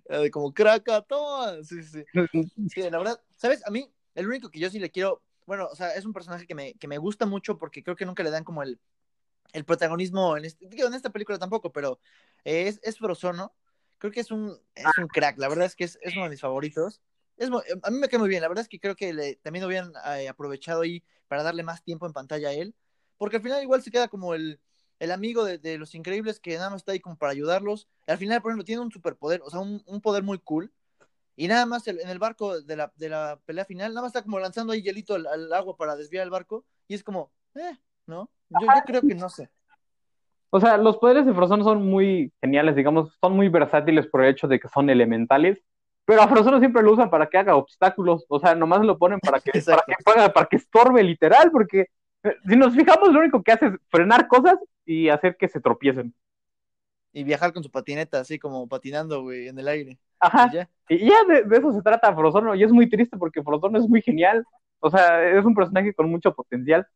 De 0.08 0.30
como 0.30 0.52
Krakatoa, 0.52 1.62
sí, 1.64 1.82
sí. 1.82 2.04
Sí, 2.68 2.90
la 2.90 2.98
verdad, 2.98 3.20
¿sabes? 3.36 3.66
A 3.66 3.70
mí, 3.70 3.90
el 4.14 4.26
único 4.26 4.50
que 4.50 4.58
yo 4.58 4.70
sí 4.70 4.78
le 4.78 4.90
quiero 4.90 5.22
bueno, 5.50 5.66
o 5.66 5.74
sea, 5.74 5.94
es 5.96 6.04
un 6.06 6.12
personaje 6.12 6.46
que 6.46 6.54
me, 6.54 6.74
que 6.74 6.86
me 6.86 6.98
gusta 6.98 7.26
mucho 7.26 7.58
porque 7.58 7.82
creo 7.82 7.96
que 7.96 8.06
nunca 8.06 8.22
le 8.22 8.30
dan 8.30 8.44
como 8.44 8.62
el, 8.62 8.78
el 9.52 9.64
protagonismo 9.64 10.36
en, 10.36 10.44
este, 10.44 10.66
en 10.66 10.94
esta 10.94 11.10
película 11.10 11.38
tampoco, 11.38 11.72
pero 11.72 12.00
es, 12.44 12.80
es 12.82 12.98
Frozono. 12.98 13.54
Creo 13.98 14.12
que 14.12 14.20
es 14.20 14.30
un, 14.30 14.58
es 14.74 14.86
un 14.98 15.08
crack, 15.08 15.38
la 15.38 15.48
verdad 15.48 15.66
es 15.66 15.76
que 15.76 15.84
es, 15.84 15.98
es 16.02 16.14
uno 16.14 16.24
de 16.24 16.30
mis 16.30 16.40
favoritos. 16.40 17.02
Es, 17.36 17.50
a 17.82 17.90
mí 17.90 17.98
me 17.98 18.08
queda 18.08 18.20
muy 18.20 18.28
bien, 18.28 18.42
la 18.42 18.48
verdad 18.48 18.62
es 18.62 18.68
que 18.68 18.80
creo 18.80 18.96
que 18.96 19.12
le, 19.12 19.36
también 19.36 19.62
lo 19.62 19.68
hubieran 19.68 19.92
eh, 20.16 20.28
aprovechado 20.28 20.82
ahí 20.82 21.02
para 21.28 21.42
darle 21.42 21.62
más 21.62 21.82
tiempo 21.82 22.06
en 22.06 22.12
pantalla 22.12 22.48
a 22.48 22.52
él, 22.52 22.74
porque 23.18 23.36
al 23.36 23.42
final 23.42 23.62
igual 23.62 23.82
se 23.82 23.90
queda 23.90 24.08
como 24.08 24.34
el, 24.34 24.60
el 24.98 25.10
amigo 25.12 25.44
de, 25.44 25.78
los 25.78 25.94
increíbles 25.94 26.40
que 26.40 26.56
nada 26.56 26.70
más 26.70 26.82
está 26.82 26.92
ahí 26.92 27.00
como 27.00 27.16
para 27.16 27.32
ayudarlos. 27.32 27.88
Al 28.06 28.18
final, 28.18 28.42
por 28.42 28.50
ejemplo, 28.50 28.64
tiene 28.64 28.82
un 28.82 28.90
superpoder, 28.90 29.42
o 29.44 29.50
sea, 29.50 29.60
un, 29.60 29.82
un 29.86 30.00
poder 30.00 30.22
muy 30.22 30.38
cool, 30.38 30.72
y 31.40 31.48
nada 31.48 31.64
más 31.64 31.88
en 31.88 32.06
el 32.06 32.18
barco 32.18 32.60
de 32.60 32.76
la, 32.76 32.92
de 32.96 33.08
la 33.08 33.40
pelea 33.46 33.64
final, 33.64 33.94
nada 33.94 34.02
más 34.02 34.10
está 34.10 34.22
como 34.22 34.38
lanzando 34.38 34.74
ahí 34.74 34.82
hielito 34.82 35.14
al, 35.14 35.50
agua 35.54 35.74
para 35.74 35.96
desviar 35.96 36.24
el 36.24 36.28
barco. 36.28 36.66
Y 36.86 36.94
es 36.94 37.02
como, 37.02 37.32
eh, 37.54 37.78
¿no? 38.10 38.28
Yo, 38.50 38.66
creo 38.84 39.00
que 39.00 39.14
no 39.14 39.30
sé. 39.30 39.48
O 40.50 40.60
sea, 40.60 40.76
los 40.76 40.98
poderes 40.98 41.24
de 41.24 41.32
Frozono 41.32 41.64
son 41.64 41.86
muy 41.86 42.32
geniales, 42.42 42.74
digamos, 42.74 43.16
son 43.20 43.34
muy 43.34 43.48
versátiles 43.48 44.06
por 44.08 44.22
el 44.22 44.32
hecho 44.32 44.48
de 44.48 44.58
que 44.58 44.68
son 44.68 44.90
elementales. 44.90 45.62
Pero 46.04 46.22
a 46.22 46.28
Frozono 46.28 46.58
siempre 46.58 46.82
lo 46.82 46.92
usan 46.92 47.08
para 47.08 47.28
que 47.28 47.38
haga 47.38 47.54
obstáculos. 47.54 48.26
O 48.28 48.40
sea, 48.40 48.56
nomás 48.56 48.84
lo 48.84 48.98
ponen 48.98 49.20
para 49.20 49.38
que, 49.38 49.52
para 49.62 49.82
que, 49.86 50.30
para 50.32 50.46
que 50.46 50.56
estorbe 50.56 51.04
literal, 51.04 51.52
porque 51.52 51.86
eh, 52.24 52.36
si 52.48 52.56
nos 52.56 52.74
fijamos, 52.74 53.12
lo 53.12 53.20
único 53.20 53.42
que 53.42 53.52
hace 53.52 53.66
es 53.66 53.72
frenar 53.88 54.26
cosas 54.26 54.56
y 54.84 55.08
hacer 55.08 55.36
que 55.36 55.48
se 55.48 55.60
tropiecen. 55.60 56.12
Y 57.12 57.24
viajar 57.24 57.52
con 57.52 57.62
su 57.62 57.70
patineta, 57.70 58.20
así 58.20 58.38
como 58.38 58.68
patinando, 58.68 59.22
güey, 59.22 59.48
en 59.48 59.58
el 59.58 59.68
aire. 59.68 59.98
Ajá. 60.18 60.50
Y 60.88 61.08
ya, 61.08 61.24
de, 61.28 61.56
eso 61.56 61.72
se 61.72 61.82
trata 61.82 62.14
Frozono, 62.14 62.54
y 62.54 62.62
es 62.62 62.72
muy 62.72 62.88
triste 62.88 63.16
porque 63.16 63.42
Frozono 63.42 63.78
es 63.78 63.88
muy 63.88 64.02
genial. 64.02 64.44
O 64.80 64.90
sea, 64.90 65.22
es 65.22 65.44
un 65.44 65.54
personaje 65.54 65.94
con 65.94 66.10
mucho 66.10 66.34
potencial. 66.34 66.86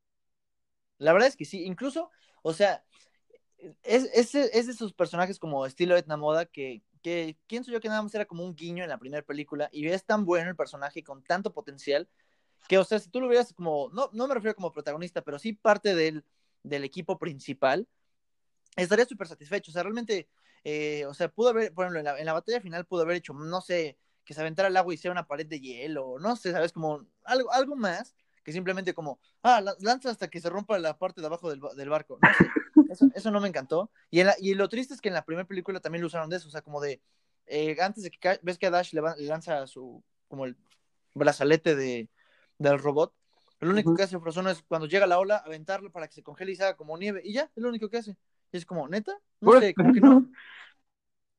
La 1.04 1.12
verdad 1.12 1.28
es 1.28 1.36
que 1.36 1.44
sí, 1.44 1.64
incluso, 1.64 2.10
o 2.42 2.52
sea, 2.52 2.84
es, 3.82 4.04
es, 4.14 4.34
es 4.34 4.66
de 4.66 4.72
esos 4.72 4.92
personajes 4.92 5.38
como 5.38 5.66
estilo 5.66 5.96
Etna 5.96 6.16
Moda 6.16 6.46
que, 6.46 6.82
que 7.02 7.36
pienso 7.46 7.70
yo 7.70 7.80
que 7.80 7.88
nada 7.88 8.02
más 8.02 8.14
era 8.14 8.26
como 8.26 8.44
un 8.44 8.54
guiño 8.54 8.82
en 8.82 8.90
la 8.90 8.98
primera 8.98 9.22
película 9.22 9.68
y 9.72 9.86
es 9.88 10.04
tan 10.04 10.24
bueno 10.24 10.50
el 10.50 10.56
personaje 10.56 11.02
con 11.02 11.22
tanto 11.22 11.52
potencial 11.52 12.08
que, 12.68 12.78
o 12.78 12.84
sea, 12.84 12.98
si 12.98 13.10
tú 13.10 13.20
lo 13.20 13.26
hubieras 13.28 13.52
como, 13.52 13.90
no, 13.92 14.10
no 14.12 14.26
me 14.26 14.34
refiero 14.34 14.54
como 14.54 14.72
protagonista, 14.72 15.22
pero 15.22 15.38
sí 15.38 15.52
parte 15.52 15.94
del, 15.94 16.24
del 16.62 16.84
equipo 16.84 17.18
principal, 17.18 17.86
estaría 18.76 19.04
súper 19.04 19.28
satisfecho. 19.28 19.70
O 19.70 19.74
sea, 19.74 19.82
realmente 19.82 20.28
eh, 20.64 21.04
o 21.06 21.12
sea, 21.14 21.28
pudo 21.28 21.50
haber, 21.50 21.72
por 21.74 21.84
ejemplo, 21.84 22.00
en 22.00 22.06
la, 22.06 22.18
en 22.18 22.24
la, 22.24 22.32
batalla 22.32 22.60
final 22.60 22.86
pudo 22.86 23.02
haber 23.02 23.18
hecho, 23.18 23.34
no 23.34 23.60
sé, 23.60 23.98
que 24.24 24.32
se 24.32 24.40
aventara 24.40 24.68
el 24.68 24.76
agua 24.76 24.94
y 24.94 24.96
sea 24.96 25.12
una 25.12 25.26
pared 25.26 25.46
de 25.46 25.60
hielo, 25.60 26.16
no 26.18 26.36
sé, 26.36 26.52
¿sabes? 26.52 26.72
Como 26.72 27.06
algo, 27.24 27.52
algo 27.52 27.76
más 27.76 28.14
que 28.44 28.52
simplemente 28.52 28.94
como, 28.94 29.18
ah, 29.42 29.62
lanza 29.80 30.10
hasta 30.10 30.28
que 30.28 30.40
se 30.40 30.50
rompa 30.50 30.78
la 30.78 30.96
parte 30.98 31.20
de 31.20 31.26
abajo 31.26 31.50
del, 31.50 31.60
del 31.76 31.88
barco. 31.88 32.18
No 32.20 32.28
sé, 32.34 32.46
eso, 32.92 33.06
eso, 33.14 33.30
no 33.30 33.40
me 33.40 33.48
encantó. 33.48 33.90
Y, 34.10 34.20
en 34.20 34.26
la, 34.26 34.36
y 34.38 34.54
lo 34.54 34.68
triste 34.68 34.94
es 34.94 35.00
que 35.00 35.08
en 35.08 35.14
la 35.14 35.24
primera 35.24 35.48
película 35.48 35.80
también 35.80 36.02
lo 36.02 36.06
usaron 36.06 36.28
de 36.28 36.36
eso, 36.36 36.48
o 36.48 36.50
sea, 36.50 36.62
como 36.62 36.80
de, 36.80 37.00
eh, 37.46 37.76
antes 37.80 38.04
de 38.04 38.10
que 38.10 38.38
ves 38.42 38.58
que 38.58 38.66
a 38.66 38.70
Dash 38.70 38.92
le, 38.92 39.02
lanza 39.26 39.66
su, 39.66 40.02
como 40.28 40.44
el 40.44 40.56
brazalete 41.14 41.74
de, 41.74 42.08
del 42.58 42.78
robot, 42.78 43.14
lo 43.60 43.70
único 43.70 43.94
que 43.94 44.02
hace 44.02 44.18
Frozono 44.18 44.50
es 44.50 44.62
cuando 44.62 44.86
llega 44.86 45.06
la 45.06 45.18
ola, 45.18 45.38
aventarlo 45.38 45.90
para 45.90 46.06
que 46.06 46.14
se 46.14 46.22
congele 46.22 46.52
y 46.52 46.56
se 46.56 46.64
haga 46.64 46.76
como 46.76 46.98
nieve, 46.98 47.22
y 47.24 47.32
ya, 47.32 47.50
es 47.56 47.62
lo 47.62 47.70
único 47.70 47.88
que 47.88 47.96
hace. 47.96 48.16
Y 48.52 48.58
es 48.58 48.66
como, 48.66 48.88
¿neta? 48.88 49.16
No 49.40 49.58
sé, 49.58 49.74
como 49.74 49.92
que 49.92 50.00
no, 50.02 50.30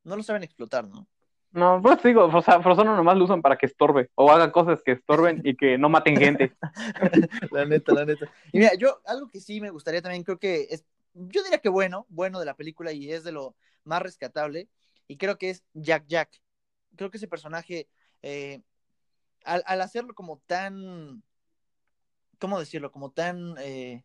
no 0.03 0.15
lo 0.15 0.24
saben 0.24 0.43
explotar, 0.43 0.88
¿no? 0.88 1.07
No, 1.55 1.81
pues 1.81 2.03
digo, 2.03 2.25
o 2.25 2.41
sea, 2.41 2.62
Frozono 2.62 2.97
nomás 2.97 3.15
lo 3.15 3.24
usan 3.24 3.41
para 3.41 3.57
que 3.57 3.65
estorbe 3.65 4.09
o 4.15 4.29
haga 4.29 4.51
cosas 4.51 4.83
que 4.83 4.91
estorben 4.91 5.39
y 5.45 5.55
que 5.55 5.77
no 5.77 5.88
maten 5.88 6.17
gente. 6.17 6.53
La 7.51 7.63
neta, 7.63 7.93
la 7.93 8.03
neta. 8.03 8.29
Y 8.51 8.59
mira, 8.59 8.74
yo, 8.75 9.00
algo 9.05 9.29
que 9.29 9.39
sí 9.39 9.62
me 9.62 9.69
gustaría 9.69 10.01
también, 10.01 10.25
creo 10.25 10.38
que 10.38 10.67
es, 10.69 10.85
yo 11.13 11.43
diría 11.43 11.59
que 11.59 11.69
bueno, 11.69 12.05
bueno 12.09 12.41
de 12.41 12.45
la 12.45 12.55
película 12.57 12.91
y 12.91 13.09
es 13.09 13.24
de 13.24 13.31
lo 13.31 13.55
más 13.85 14.01
rescatable, 14.01 14.67
y 15.07 15.15
creo 15.15 15.38
que 15.38 15.51
es 15.51 15.63
Jack 15.74 16.03
Jack. 16.07 16.41
Creo 16.97 17.09
que 17.09 17.15
ese 17.15 17.29
personaje, 17.29 17.88
eh, 18.21 18.62
al, 19.45 19.63
al, 19.65 19.79
hacerlo 19.79 20.13
como 20.13 20.41
tan, 20.47 21.24
¿cómo 22.38 22.59
decirlo? 22.59 22.91
Como 22.91 23.12
tan, 23.12 23.55
eh, 23.59 24.03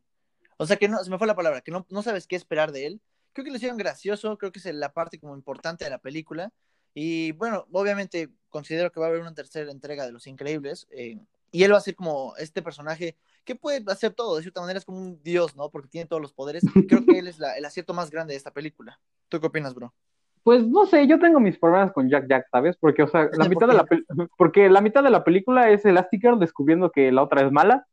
o 0.57 0.66
sea, 0.66 0.76
que 0.76 0.87
no, 0.87 1.02
se 1.02 1.11
me 1.11 1.19
fue 1.19 1.26
la 1.26 1.35
palabra, 1.35 1.62
que 1.62 1.73
no, 1.73 1.85
no 1.90 2.02
sabes 2.04 2.28
qué 2.28 2.37
esperar 2.37 2.71
de 2.71 2.87
él. 2.87 3.00
Creo 3.33 3.45
que 3.45 3.50
lo 3.50 3.57
hicieron 3.57 3.76
gracioso, 3.76 4.38
creo 4.38 4.52
que 4.52 4.61
es 4.61 4.66
la 4.66 4.92
parte 4.92 5.19
como 5.19 5.35
importante 5.35 5.83
de 5.83 5.90
la 5.90 5.99
película. 5.99 6.52
Y 6.94 7.32
bueno, 7.32 7.66
obviamente 7.73 8.30
considero 8.49 8.90
que 8.90 9.00
va 9.00 9.06
a 9.06 9.09
haber 9.11 9.20
una 9.20 9.35
tercera 9.35 9.70
entrega 9.70 10.04
de 10.04 10.12
Los 10.12 10.26
Increíbles. 10.26 10.87
Eh, 10.90 11.18
y 11.52 11.64
él 11.64 11.73
va 11.73 11.78
a 11.78 11.82
ser 11.82 11.97
como 11.97 12.35
este 12.37 12.62
personaje 12.62 13.16
que 13.44 13.54
puede 13.56 13.82
hacer 13.88 14.12
todo, 14.12 14.37
de 14.37 14.42
cierta 14.42 14.61
manera 14.61 14.78
es 14.78 14.85
como 14.85 14.99
un 14.99 15.23
dios, 15.23 15.56
¿no? 15.56 15.70
Porque 15.70 15.88
tiene 15.88 16.06
todos 16.06 16.23
los 16.23 16.32
poderes. 16.32 16.62
Creo 16.88 17.04
que 17.04 17.18
él 17.18 17.26
es 17.26 17.38
la, 17.38 17.56
el 17.56 17.64
acierto 17.64 17.94
más 17.94 18.11
grande 18.11 18.35
de 18.35 18.38
esta 18.38 18.52
película. 18.52 19.00
¿Tú 19.28 19.40
qué 19.40 19.47
opinas, 19.47 19.75
bro? 19.75 19.92
Pues 20.42 20.66
no 20.66 20.87
sé, 20.87 21.06
yo 21.06 21.18
tengo 21.18 21.38
mis 21.38 21.59
problemas 21.59 21.92
con 21.92 22.09
Jack 22.09 22.26
Jack, 22.28 22.47
¿sabes? 22.50 22.76
Porque, 22.78 23.02
o 23.02 23.09
sea, 23.09 23.28
la 23.32 23.49
mitad 23.49 23.68
de 23.68 23.75
la 23.75 23.87
porque 24.37 24.70
la 24.70 24.80
mitad 24.80 25.02
de 25.02 25.11
la 25.11 25.25
película 25.25 25.70
es 25.70 25.85
Elastigirl 25.85 26.38
descubriendo 26.38 26.90
que 26.90 27.12
la 27.12 27.23
otra 27.23 27.44
es 27.44 27.52
mala. 27.52 27.87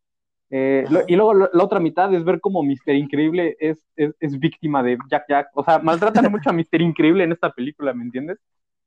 Eh, 0.49 0.85
lo, 0.89 1.01
y 1.07 1.17
luego 1.17 1.33
la, 1.33 1.49
la, 1.51 1.63
otra 1.63 1.81
mitad 1.81 2.13
es 2.13 2.23
ver 2.23 2.39
cómo 2.39 2.63
Mister 2.63 2.95
Increíble 2.95 3.57
es, 3.59 3.83
es, 3.97 4.15
es, 4.21 4.39
víctima 4.39 4.81
de 4.81 4.97
Jack 5.09 5.25
Jack. 5.27 5.49
O 5.55 5.63
sea, 5.63 5.79
maltratan 5.79 6.31
mucho 6.31 6.49
a 6.49 6.53
Mister 6.53 6.81
Increíble 6.81 7.25
en 7.25 7.33
esta 7.33 7.51
película, 7.51 7.93
¿me 7.93 8.03
entiendes? 8.03 8.37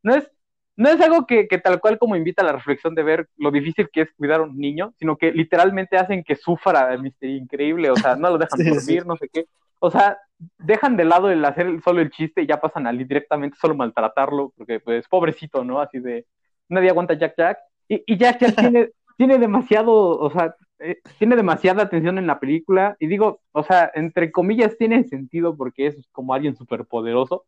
No 0.02 0.14
es, 0.14 0.30
no 0.76 0.88
es 0.88 1.00
algo 1.00 1.26
que, 1.26 1.46
que, 1.48 1.58
tal 1.58 1.80
cual 1.80 1.98
como 1.98 2.16
invita 2.16 2.42
a 2.42 2.46
la 2.46 2.52
reflexión 2.52 2.94
de 2.94 3.02
ver 3.02 3.28
lo 3.36 3.50
difícil 3.50 3.88
que 3.92 4.02
es 4.02 4.12
cuidar 4.16 4.40
a 4.40 4.44
un 4.44 4.56
niño, 4.56 4.94
sino 4.98 5.16
que 5.16 5.32
literalmente 5.32 5.98
hacen 5.98 6.24
que 6.24 6.36
sufra 6.36 6.88
de 6.88 6.98
Mister 6.98 7.28
Increíble, 7.28 7.90
o 7.90 7.96
sea, 7.96 8.16
no 8.16 8.30
lo 8.30 8.38
dejan 8.38 8.58
sí, 8.58 8.64
dormir, 8.64 9.02
sí. 9.02 9.08
no 9.08 9.16
sé 9.16 9.28
qué. 9.32 9.46
O 9.78 9.90
sea, 9.90 10.18
dejan 10.58 10.96
de 10.96 11.04
lado 11.04 11.30
el 11.30 11.44
hacer 11.44 11.80
solo 11.82 12.00
el 12.00 12.10
chiste 12.10 12.42
y 12.42 12.46
ya 12.46 12.60
pasan 12.60 12.86
a 12.86 12.92
directamente 12.92 13.56
solo 13.60 13.74
maltratarlo, 13.74 14.52
porque 14.56 14.80
pues 14.80 15.08
pobrecito, 15.08 15.64
¿no? 15.64 15.80
Así 15.80 15.98
de, 16.00 16.26
nadie 16.68 16.90
aguanta 16.90 17.14
Jack 17.14 17.34
Jack. 17.36 17.58
Y, 17.88 18.02
y 18.06 18.16
Jack 18.16 18.40
Jack 18.40 18.56
tiene, 18.56 18.90
tiene 19.16 19.38
demasiado, 19.38 19.92
o 20.18 20.30
sea, 20.30 20.54
eh, 20.78 21.00
tiene 21.18 21.36
demasiada 21.36 21.82
atención 21.82 22.16
en 22.18 22.26
la 22.26 22.40
película, 22.40 22.96
y 22.98 23.06
digo, 23.06 23.42
o 23.52 23.62
sea, 23.62 23.90
entre 23.94 24.32
comillas 24.32 24.78
tiene 24.78 25.04
sentido 25.04 25.56
porque 25.56 25.88
es 25.88 26.08
como 26.12 26.32
alguien 26.32 26.56
súper 26.56 26.86
poderoso, 26.86 27.44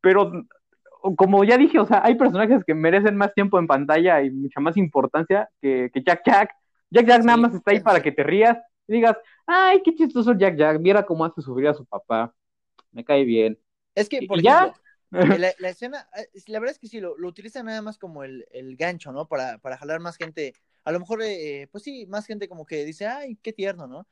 pero 0.00 0.30
como 1.14 1.44
ya 1.44 1.56
dije, 1.56 1.78
o 1.78 1.86
sea, 1.86 2.02
hay 2.04 2.14
personajes 2.16 2.64
que 2.64 2.74
merecen 2.74 3.16
más 3.16 3.32
tiempo 3.34 3.58
en 3.58 3.66
pantalla 3.66 4.22
y 4.22 4.30
mucha 4.30 4.60
más 4.60 4.76
importancia 4.76 5.48
que, 5.60 5.90
que 5.92 6.02
Jack 6.02 6.22
Jack. 6.24 6.50
Jack 6.90 7.06
Jack 7.06 7.20
sí, 7.20 7.26
nada 7.26 7.36
más 7.36 7.54
está 7.54 7.70
ahí 7.70 7.80
para 7.80 8.00
que 8.00 8.12
te 8.12 8.22
rías 8.22 8.58
y 8.88 8.94
digas, 8.94 9.16
ay, 9.46 9.82
qué 9.84 9.94
chistoso 9.94 10.32
Jack 10.34 10.56
Jack, 10.56 10.80
mira 10.80 11.04
cómo 11.04 11.24
hace 11.24 11.42
sufrir 11.42 11.68
a 11.68 11.74
su 11.74 11.84
papá, 11.84 12.34
me 12.92 13.04
cae 13.04 13.24
bien. 13.24 13.58
Es 13.94 14.08
que, 14.08 14.22
por 14.26 14.42
y 14.42 14.46
ejemplo, 14.46 14.74
la, 15.10 15.52
la, 15.58 15.68
escena, 15.68 16.08
eh, 16.16 16.28
la 16.46 16.58
verdad 16.58 16.72
es 16.72 16.78
que 16.78 16.88
sí, 16.88 17.00
lo, 17.00 17.16
lo 17.16 17.28
utilizan 17.28 17.66
nada 17.66 17.82
más 17.82 17.98
como 17.98 18.24
el, 18.24 18.46
el 18.50 18.76
gancho, 18.76 19.12
¿no? 19.12 19.26
Para, 19.28 19.58
para 19.58 19.76
jalar 19.76 20.00
más 20.00 20.16
gente, 20.16 20.52
a 20.84 20.92
lo 20.92 21.00
mejor, 21.00 21.22
eh, 21.22 21.68
pues 21.70 21.84
sí, 21.84 22.06
más 22.06 22.26
gente 22.26 22.48
como 22.48 22.66
que 22.66 22.84
dice, 22.84 23.06
ay, 23.06 23.36
qué 23.42 23.52
tierno, 23.52 23.86
¿no? 23.86 24.06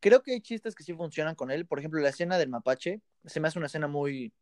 Creo 0.00 0.22
que 0.22 0.32
hay 0.32 0.40
chistes 0.40 0.74
que 0.74 0.82
sí 0.82 0.94
funcionan 0.94 1.34
con 1.34 1.50
él, 1.50 1.66
por 1.66 1.78
ejemplo, 1.78 2.00
la 2.00 2.08
escena 2.08 2.38
del 2.38 2.48
mapache, 2.48 3.00
se 3.24 3.40
me 3.40 3.48
hace 3.48 3.58
una 3.58 3.66
escena 3.66 3.86
muy 3.86 4.32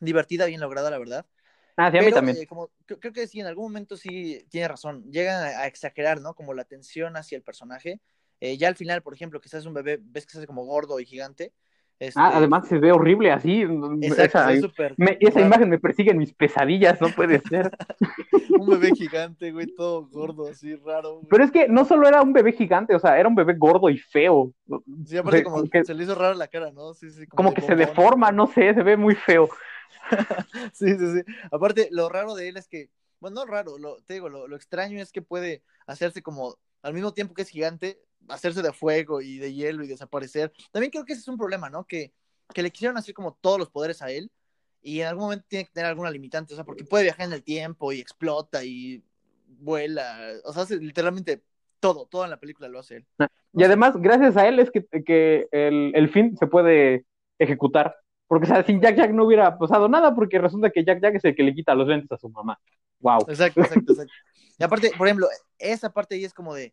divertida, 0.00 0.46
bien 0.46 0.60
lograda, 0.60 0.90
la 0.90 0.98
verdad. 0.98 1.26
Ah, 1.76 1.90
sí, 1.90 1.98
a 1.98 2.02
mí 2.02 2.12
también. 2.12 2.36
Eh, 2.36 2.46
como, 2.46 2.70
creo 2.86 3.12
que 3.12 3.26
sí, 3.26 3.40
en 3.40 3.46
algún 3.46 3.64
momento 3.66 3.96
sí 3.96 4.44
tiene 4.50 4.68
razón. 4.68 5.04
Llegan 5.10 5.42
a, 5.42 5.60
a 5.60 5.66
exagerar, 5.66 6.20
¿no? 6.20 6.34
Como 6.34 6.54
la 6.54 6.64
tensión 6.64 7.16
hacia 7.16 7.36
el 7.36 7.42
personaje. 7.42 8.00
Eh, 8.40 8.56
ya 8.56 8.68
al 8.68 8.76
final, 8.76 9.02
por 9.02 9.14
ejemplo, 9.14 9.40
que 9.40 9.48
seas 9.48 9.66
un 9.66 9.74
bebé, 9.74 9.98
ves 10.00 10.24
que 10.24 10.32
se 10.32 10.38
hace 10.38 10.46
como 10.46 10.64
gordo 10.64 10.98
y 10.98 11.04
gigante. 11.04 11.52
Este... 11.98 12.18
Ah, 12.18 12.32
además 12.34 12.66
se 12.66 12.78
ve 12.78 12.90
horrible 12.92 13.30
así. 13.30 13.60
Exacto, 14.00 14.38
esa, 14.38 14.52
es 14.54 14.62
super, 14.62 14.94
me, 14.96 15.18
esa 15.20 15.42
imagen 15.42 15.68
me 15.68 15.78
persigue 15.78 16.12
en 16.12 16.16
mis 16.16 16.32
pesadillas, 16.32 16.98
no 16.98 17.08
puede 17.10 17.40
ser. 17.40 17.70
un 18.58 18.66
bebé 18.66 18.92
gigante, 18.96 19.52
güey, 19.52 19.66
todo 19.66 20.08
gordo, 20.08 20.48
así 20.48 20.74
raro. 20.76 21.16
Güey. 21.16 21.26
Pero 21.28 21.44
es 21.44 21.50
que 21.50 21.68
no 21.68 21.84
solo 21.84 22.08
era 22.08 22.22
un 22.22 22.32
bebé 22.32 22.52
gigante, 22.52 22.94
o 22.94 22.98
sea, 22.98 23.18
era 23.18 23.28
un 23.28 23.34
bebé 23.34 23.52
gordo 23.52 23.90
y 23.90 23.98
feo. 23.98 24.50
Sí, 25.04 25.18
aparte 25.18 25.40
o 25.40 25.42
sea, 25.42 25.44
como 25.44 25.68
que 25.68 25.84
se 25.84 25.92
le 25.92 26.04
hizo 26.04 26.14
raro 26.14 26.34
la 26.34 26.48
cara, 26.48 26.70
¿no? 26.72 26.94
Sí, 26.94 27.10
sí, 27.10 27.26
como, 27.26 27.36
como 27.36 27.54
que 27.54 27.60
bombón. 27.60 27.78
se 27.78 27.86
deforma, 27.86 28.32
no 28.32 28.46
sé, 28.46 28.72
se 28.72 28.82
ve 28.82 28.96
muy 28.96 29.14
feo. 29.14 29.50
sí, 30.72 30.96
sí, 30.98 31.14
sí. 31.14 31.32
Aparte, 31.50 31.88
lo 31.90 32.08
raro 32.08 32.34
de 32.34 32.48
él 32.48 32.56
es 32.56 32.68
que, 32.68 32.90
bueno, 33.20 33.40
no 33.40 33.46
raro, 33.46 33.78
lo, 33.78 33.96
te 34.02 34.14
digo, 34.14 34.28
lo, 34.28 34.48
lo 34.48 34.56
extraño 34.56 35.00
es 35.00 35.12
que 35.12 35.22
puede 35.22 35.62
hacerse 35.86 36.22
como, 36.22 36.56
al 36.82 36.94
mismo 36.94 37.12
tiempo 37.12 37.34
que 37.34 37.42
es 37.42 37.48
gigante, 37.48 38.00
hacerse 38.28 38.62
de 38.62 38.72
fuego 38.72 39.20
y 39.20 39.38
de 39.38 39.52
hielo 39.52 39.84
y 39.84 39.88
desaparecer. 39.88 40.52
También 40.72 40.90
creo 40.90 41.04
que 41.04 41.12
ese 41.12 41.22
es 41.22 41.28
un 41.28 41.38
problema, 41.38 41.70
¿no? 41.70 41.84
Que, 41.86 42.12
que 42.54 42.62
le 42.62 42.70
quisieron 42.70 42.96
hacer 42.96 43.14
como 43.14 43.36
todos 43.40 43.58
los 43.58 43.70
poderes 43.70 44.02
a 44.02 44.10
él 44.10 44.30
y 44.82 45.00
en 45.00 45.08
algún 45.08 45.24
momento 45.24 45.46
tiene 45.48 45.66
que 45.66 45.72
tener 45.72 45.88
alguna 45.88 46.10
limitante, 46.10 46.54
o 46.54 46.56
sea, 46.56 46.64
porque 46.64 46.84
puede 46.84 47.04
viajar 47.04 47.26
en 47.26 47.32
el 47.32 47.42
tiempo 47.42 47.92
y 47.92 48.00
explota 48.00 48.64
y 48.64 49.02
vuela, 49.46 50.18
o 50.44 50.52
sea, 50.52 50.62
hace 50.62 50.76
literalmente 50.76 51.42
todo, 51.80 52.06
todo 52.06 52.24
en 52.24 52.30
la 52.30 52.40
película 52.40 52.68
lo 52.68 52.78
hace 52.78 52.96
él. 52.96 53.06
No 53.18 53.28
y 53.52 53.64
además, 53.64 53.94
gracias 53.98 54.36
a 54.36 54.46
él 54.46 54.58
es 54.58 54.70
que, 54.70 54.86
que 55.04 55.48
el, 55.50 55.92
el, 55.94 56.08
fin 56.08 56.36
se 56.36 56.46
puede 56.46 57.04
ejecutar. 57.38 57.96
Porque, 58.30 58.44
o 58.44 58.46
sea, 58.46 58.64
sin 58.64 58.80
Jack 58.80 58.94
Jack 58.94 59.10
no 59.10 59.24
hubiera 59.24 59.58
pasado 59.58 59.88
nada, 59.88 60.14
porque 60.14 60.38
resulta 60.38 60.70
que 60.70 60.84
Jack 60.84 61.02
Jack 61.02 61.16
es 61.16 61.24
el 61.24 61.34
que 61.34 61.42
le 61.42 61.52
quita 61.52 61.74
los 61.74 61.88
lentes 61.88 62.12
a 62.12 62.16
su 62.16 62.28
mamá. 62.28 62.60
Wow. 63.00 63.22
Exacto, 63.26 63.60
exacto, 63.60 63.92
exacto. 63.92 64.12
Y 64.56 64.62
aparte, 64.62 64.92
por 64.96 65.08
ejemplo, 65.08 65.26
esa 65.58 65.92
parte 65.92 66.14
ahí 66.14 66.24
es 66.24 66.32
como 66.32 66.54
de, 66.54 66.72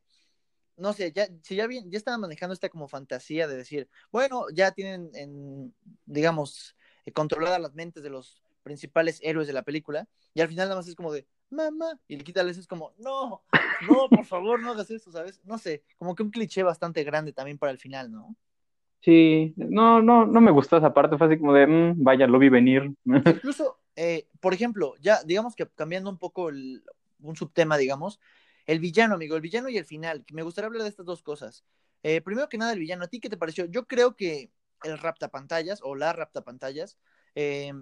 no 0.75 0.93
sé, 0.93 1.11
ya, 1.11 1.27
si 1.41 1.55
ya 1.55 1.65
bien, 1.65 1.89
ya 1.89 1.97
estaban 1.97 2.21
manejando 2.21 2.53
esta 2.53 2.69
como 2.69 2.87
fantasía 2.87 3.47
de 3.47 3.57
decir, 3.57 3.89
bueno, 4.11 4.45
ya 4.53 4.69
tienen, 4.71 5.09
en, 5.15 5.73
digamos, 6.05 6.75
eh, 7.05 7.11
controladas 7.11 7.59
las 7.59 7.73
mentes 7.73 8.03
de 8.03 8.11
los 8.11 8.43
principales 8.61 9.19
héroes 9.23 9.47
de 9.47 9.53
la 9.53 9.63
película, 9.63 10.07
y 10.35 10.41
al 10.41 10.49
final 10.49 10.67
nada 10.67 10.79
más 10.79 10.87
es 10.87 10.93
como 10.93 11.11
de, 11.11 11.25
mamá, 11.49 11.99
y 12.07 12.17
le 12.17 12.23
quita 12.23 12.41
el 12.41 12.49
es 12.49 12.67
como, 12.67 12.93
no, 12.99 13.41
no, 13.89 14.09
por 14.09 14.25
favor, 14.25 14.59
no 14.59 14.73
hagas 14.73 14.91
eso, 14.91 15.11
¿sabes? 15.11 15.41
No 15.43 15.57
sé, 15.57 15.81
como 15.97 16.13
que 16.13 16.21
un 16.21 16.29
cliché 16.29 16.61
bastante 16.61 17.03
grande 17.03 17.33
también 17.33 17.57
para 17.57 17.71
el 17.71 17.79
final, 17.79 18.11
¿no? 18.11 18.35
Sí, 19.01 19.53
no, 19.55 20.01
no, 20.01 20.25
no 20.25 20.41
me 20.41 20.51
gustó 20.51 20.77
esa 20.77 20.93
parte, 20.93 21.17
fue 21.17 21.27
así 21.27 21.37
como 21.37 21.53
de, 21.53 21.67
mmm, 21.67 22.03
vaya, 22.03 22.27
lo 22.27 22.39
vi 22.39 22.49
venir. 22.49 22.93
Incluso, 23.05 23.79
eh, 23.95 24.27
por 24.39 24.53
ejemplo, 24.53 24.95
ya, 24.99 25.23
digamos 25.23 25.55
que 25.55 25.67
cambiando 25.67 26.09
un 26.09 26.17
poco 26.17 26.49
el, 26.49 26.83
un 27.21 27.35
subtema, 27.35 27.77
digamos, 27.77 28.19
el 28.65 28.79
villano, 28.79 29.15
amigo, 29.15 29.35
el 29.35 29.41
villano 29.41 29.69
y 29.69 29.77
el 29.77 29.85
final. 29.85 30.25
Me 30.33 30.43
gustaría 30.43 30.67
hablar 30.67 30.83
de 30.83 30.89
estas 30.89 31.05
dos 31.05 31.23
cosas. 31.23 31.63
Eh, 32.03 32.21
primero 32.21 32.49
que 32.49 32.57
nada, 32.57 32.73
el 32.73 32.79
villano, 32.79 33.05
¿a 33.05 33.07
ti 33.07 33.19
qué 33.19 33.29
te 33.29 33.37
pareció? 33.37 33.65
Yo 33.65 33.87
creo 33.87 34.15
que 34.15 34.51
el 34.83 34.97
raptapantallas 34.97 35.79
o 35.83 35.95
la 35.95 36.13
raptapantallas, 36.13 36.97
eh, 37.35 37.73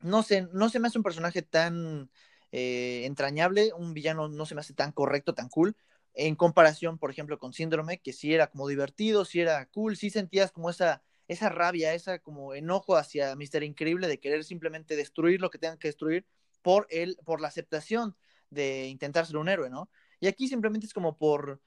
no 0.00 0.22
sé, 0.22 0.48
no 0.52 0.68
se 0.68 0.80
me 0.80 0.88
hace 0.88 0.98
un 0.98 1.04
personaje 1.04 1.42
tan 1.42 2.10
eh, 2.52 3.02
entrañable, 3.04 3.72
un 3.76 3.94
villano 3.94 4.28
no 4.28 4.46
se 4.46 4.54
me 4.54 4.60
hace 4.60 4.74
tan 4.74 4.92
correcto, 4.92 5.34
tan 5.34 5.48
cool, 5.48 5.76
en 6.14 6.34
comparación, 6.36 6.98
por 6.98 7.10
ejemplo, 7.10 7.38
con 7.38 7.52
Síndrome, 7.52 8.00
que 8.00 8.12
sí 8.12 8.34
era 8.34 8.48
como 8.48 8.68
divertido, 8.68 9.24
sí 9.24 9.40
era 9.40 9.66
cool, 9.66 9.96
sí 9.96 10.10
sentías 10.10 10.52
como 10.52 10.70
esa, 10.70 11.02
esa 11.28 11.48
rabia, 11.48 11.94
esa 11.94 12.18
como 12.18 12.54
enojo 12.54 12.96
hacia 12.96 13.36
Mister 13.36 13.62
Increíble 13.62 14.08
de 14.08 14.18
querer 14.18 14.44
simplemente 14.44 14.96
destruir 14.96 15.40
lo 15.40 15.50
que 15.50 15.58
tengan 15.58 15.78
que 15.78 15.88
destruir 15.88 16.26
por 16.62 16.86
él, 16.90 17.16
por 17.24 17.40
la 17.40 17.48
aceptación 17.48 18.16
de 18.50 18.88
intentar 18.88 19.26
ser 19.26 19.36
un 19.36 19.48
héroe, 19.48 19.70
¿no? 19.70 19.90
Y 20.20 20.26
aquí 20.26 20.48
simplemente 20.48 20.86
es 20.86 20.94
como 20.94 21.16
por, 21.16 21.60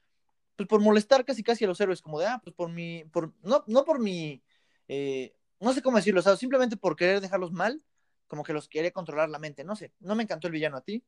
pues 0.56 0.68
por 0.68 0.80
molestar 0.80 1.24
casi 1.24 1.42
casi 1.42 1.64
a 1.64 1.68
los 1.68 1.80
héroes, 1.80 2.02
como 2.02 2.20
de, 2.20 2.26
ah, 2.26 2.40
pues 2.42 2.54
por 2.54 2.70
mi, 2.70 3.04
por, 3.04 3.32
no, 3.42 3.64
no 3.66 3.84
por 3.84 4.00
mi, 4.00 4.42
eh, 4.88 5.34
no 5.60 5.72
sé 5.72 5.82
cómo 5.82 5.96
decirlo, 5.96 6.20
o 6.20 6.22
sea, 6.22 6.36
simplemente 6.36 6.76
por 6.76 6.96
querer 6.96 7.20
dejarlos 7.20 7.52
mal, 7.52 7.82
como 8.26 8.42
que 8.42 8.52
los 8.52 8.68
quiere 8.68 8.92
controlar 8.92 9.28
la 9.30 9.38
mente, 9.38 9.64
no 9.64 9.76
sé, 9.76 9.92
no 10.00 10.14
me 10.14 10.24
encantó 10.24 10.48
el 10.48 10.52
villano 10.52 10.76
a 10.76 10.82
ti. 10.82 11.04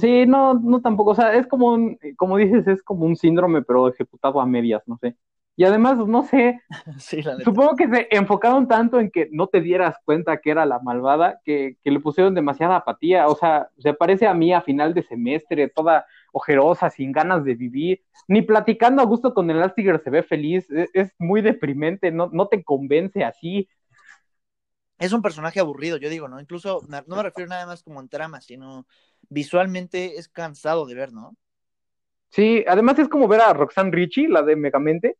Sí, 0.00 0.26
no, 0.26 0.54
no 0.54 0.80
tampoco, 0.80 1.10
o 1.10 1.14
sea, 1.14 1.34
es 1.34 1.46
como 1.46 1.72
un, 1.72 1.98
como 2.16 2.36
dices, 2.36 2.66
es 2.66 2.82
como 2.82 3.06
un 3.06 3.14
síndrome, 3.14 3.62
pero 3.62 3.88
ejecutado 3.88 4.40
a 4.40 4.46
medias, 4.46 4.82
no 4.86 4.98
sé. 4.98 5.16
Y 5.58 5.64
además, 5.64 5.98
no 5.98 6.22
sé, 6.22 6.60
sí, 6.98 7.20
supongo 7.44 7.74
que 7.74 7.88
se 7.88 8.06
enfocaron 8.12 8.68
tanto 8.68 9.00
en 9.00 9.10
que 9.10 9.28
no 9.32 9.48
te 9.48 9.60
dieras 9.60 9.96
cuenta 10.04 10.40
que 10.40 10.50
era 10.52 10.64
la 10.64 10.78
malvada, 10.78 11.40
que, 11.44 11.76
que, 11.82 11.90
le 11.90 11.98
pusieron 11.98 12.32
demasiada 12.32 12.76
apatía. 12.76 13.26
O 13.26 13.34
sea, 13.34 13.68
se 13.76 13.92
parece 13.92 14.28
a 14.28 14.34
mí 14.34 14.52
a 14.52 14.62
final 14.62 14.94
de 14.94 15.02
semestre, 15.02 15.68
toda 15.68 16.06
ojerosa, 16.32 16.90
sin 16.90 17.10
ganas 17.10 17.44
de 17.44 17.56
vivir, 17.56 18.04
ni 18.28 18.42
platicando 18.42 19.02
a 19.02 19.04
gusto 19.04 19.34
con 19.34 19.50
el 19.50 19.56
Elastigirl 19.56 20.00
se 20.00 20.10
ve 20.10 20.22
feliz, 20.22 20.70
es, 20.70 20.90
es 20.92 21.12
muy 21.18 21.42
deprimente, 21.42 22.12
no, 22.12 22.30
no 22.32 22.46
te 22.46 22.62
convence 22.62 23.24
así. 23.24 23.68
Es 24.98 25.12
un 25.12 25.22
personaje 25.22 25.58
aburrido, 25.58 25.96
yo 25.96 26.08
digo, 26.08 26.28
¿no? 26.28 26.40
Incluso 26.40 26.82
no 26.88 27.16
me 27.16 27.22
refiero 27.22 27.48
nada 27.48 27.66
más 27.66 27.82
como 27.82 28.00
en 28.00 28.08
trama, 28.08 28.40
sino 28.40 28.86
visualmente 29.28 30.18
es 30.18 30.28
cansado 30.28 30.86
de 30.86 30.94
ver, 30.94 31.12
¿no? 31.12 31.36
Sí, 32.30 32.64
además 32.66 32.98
es 32.98 33.08
como 33.08 33.28
ver 33.28 33.40
a 33.40 33.52
Roxanne 33.52 33.90
Richie, 33.90 34.28
la 34.28 34.42
de 34.42 34.56
Megamente, 34.56 35.16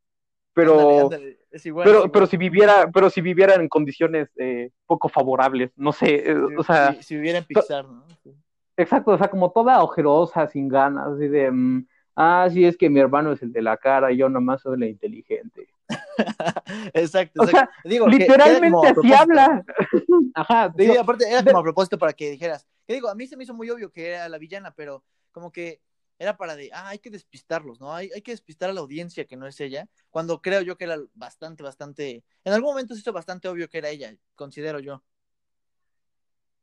pero, 0.53 0.81
ándale, 0.81 1.01
ándale. 1.03 1.39
es 1.51 1.67
igual. 1.67 1.85
pero, 1.85 1.99
es 1.99 2.01
igual. 2.01 2.11
pero 2.13 2.27
si 2.27 2.37
viviera, 2.37 2.91
pero 2.93 3.11
si 3.11 3.21
viviera 3.21 3.55
en 3.55 3.69
condiciones 3.69 4.29
eh, 4.37 4.71
poco 4.87 5.09
favorables, 5.09 5.71
no 5.77 5.93
sé, 5.93 6.31
eh, 6.31 6.37
o 6.57 6.63
sea, 6.63 6.93
si, 6.95 7.03
si 7.03 7.15
viviera 7.17 7.39
en 7.39 7.45
Pixar, 7.45 7.87
¿no? 7.87 8.05
Sí. 8.23 8.35
exacto, 8.77 9.13
o 9.13 9.19
sea, 9.19 9.29
como 9.29 9.53
toda 9.53 9.83
ojerosa, 9.83 10.47
sin 10.49 10.69
ganas, 10.69 11.15
así 11.15 11.29
de, 11.29 11.51
mm, 11.51 11.87
ah, 12.17 12.49
sí, 12.53 12.65
es 12.65 12.77
que 12.77 12.91
mi 12.91 13.01
hermano 13.01 13.33
es 13.33 13.43
el 13.43 13.53
de 13.53 13.63
la 13.63 13.77
cara 13.77 14.13
y 14.13 14.19
yo 14.19 14.29
nomás 14.29 14.61
soy 14.61 14.79
la 14.79 14.87
inteligente. 14.87 15.69
exacto, 16.93 17.43
O 17.43 17.47
sea, 17.47 17.61
exacto. 17.61 17.89
Digo, 17.89 18.09
Literalmente 18.09 18.89
así 18.89 19.13
habla. 19.13 19.65
Ajá, 20.35 20.73
Sí, 20.77 20.83
digo, 20.83 21.01
aparte 21.01 21.31
era 21.31 21.43
como 21.43 21.59
a 21.59 21.63
propósito 21.63 21.97
para 21.97 22.13
que 22.13 22.33
dijeras. 22.33 22.67
Que 22.89 22.95
digo, 22.95 23.11
a 23.11 23.15
mí 23.15 23.29
se 23.29 23.37
me 23.37 23.45
hizo 23.45 23.55
muy 23.55 23.71
obvio 23.71 23.93
que 23.93 24.09
era 24.09 24.29
la 24.31 24.39
villana, 24.39 24.73
pero 24.75 25.05
como 25.31 25.53
que 25.53 25.83
era 26.19 26.39
para 26.39 26.57
de, 26.57 26.71
ah, 26.73 26.89
hay 26.89 26.99
que 26.99 27.11
despistarlos, 27.11 27.81
¿no? 27.81 27.95
Hay, 27.95 28.11
hay 28.15 28.23
que 28.23 28.33
despistar 28.33 28.71
a 28.71 28.73
la 28.73 28.81
audiencia 28.81 29.27
que 29.27 29.37
no 29.37 29.47
es 29.47 29.61
ella, 29.61 29.89
cuando 30.11 30.41
creo 30.41 30.63
yo 30.63 30.79
que 30.79 30.85
era 30.85 30.97
bastante, 31.15 31.63
bastante, 31.63 32.25
en 32.45 32.53
algún 32.53 32.71
momento 32.71 32.95
se 32.95 33.01
hizo 33.01 33.13
bastante 33.13 33.47
obvio 33.49 33.69
que 33.69 33.79
era 33.79 33.91
ella, 33.91 34.17
considero 34.35 34.81
yo. 34.81 35.05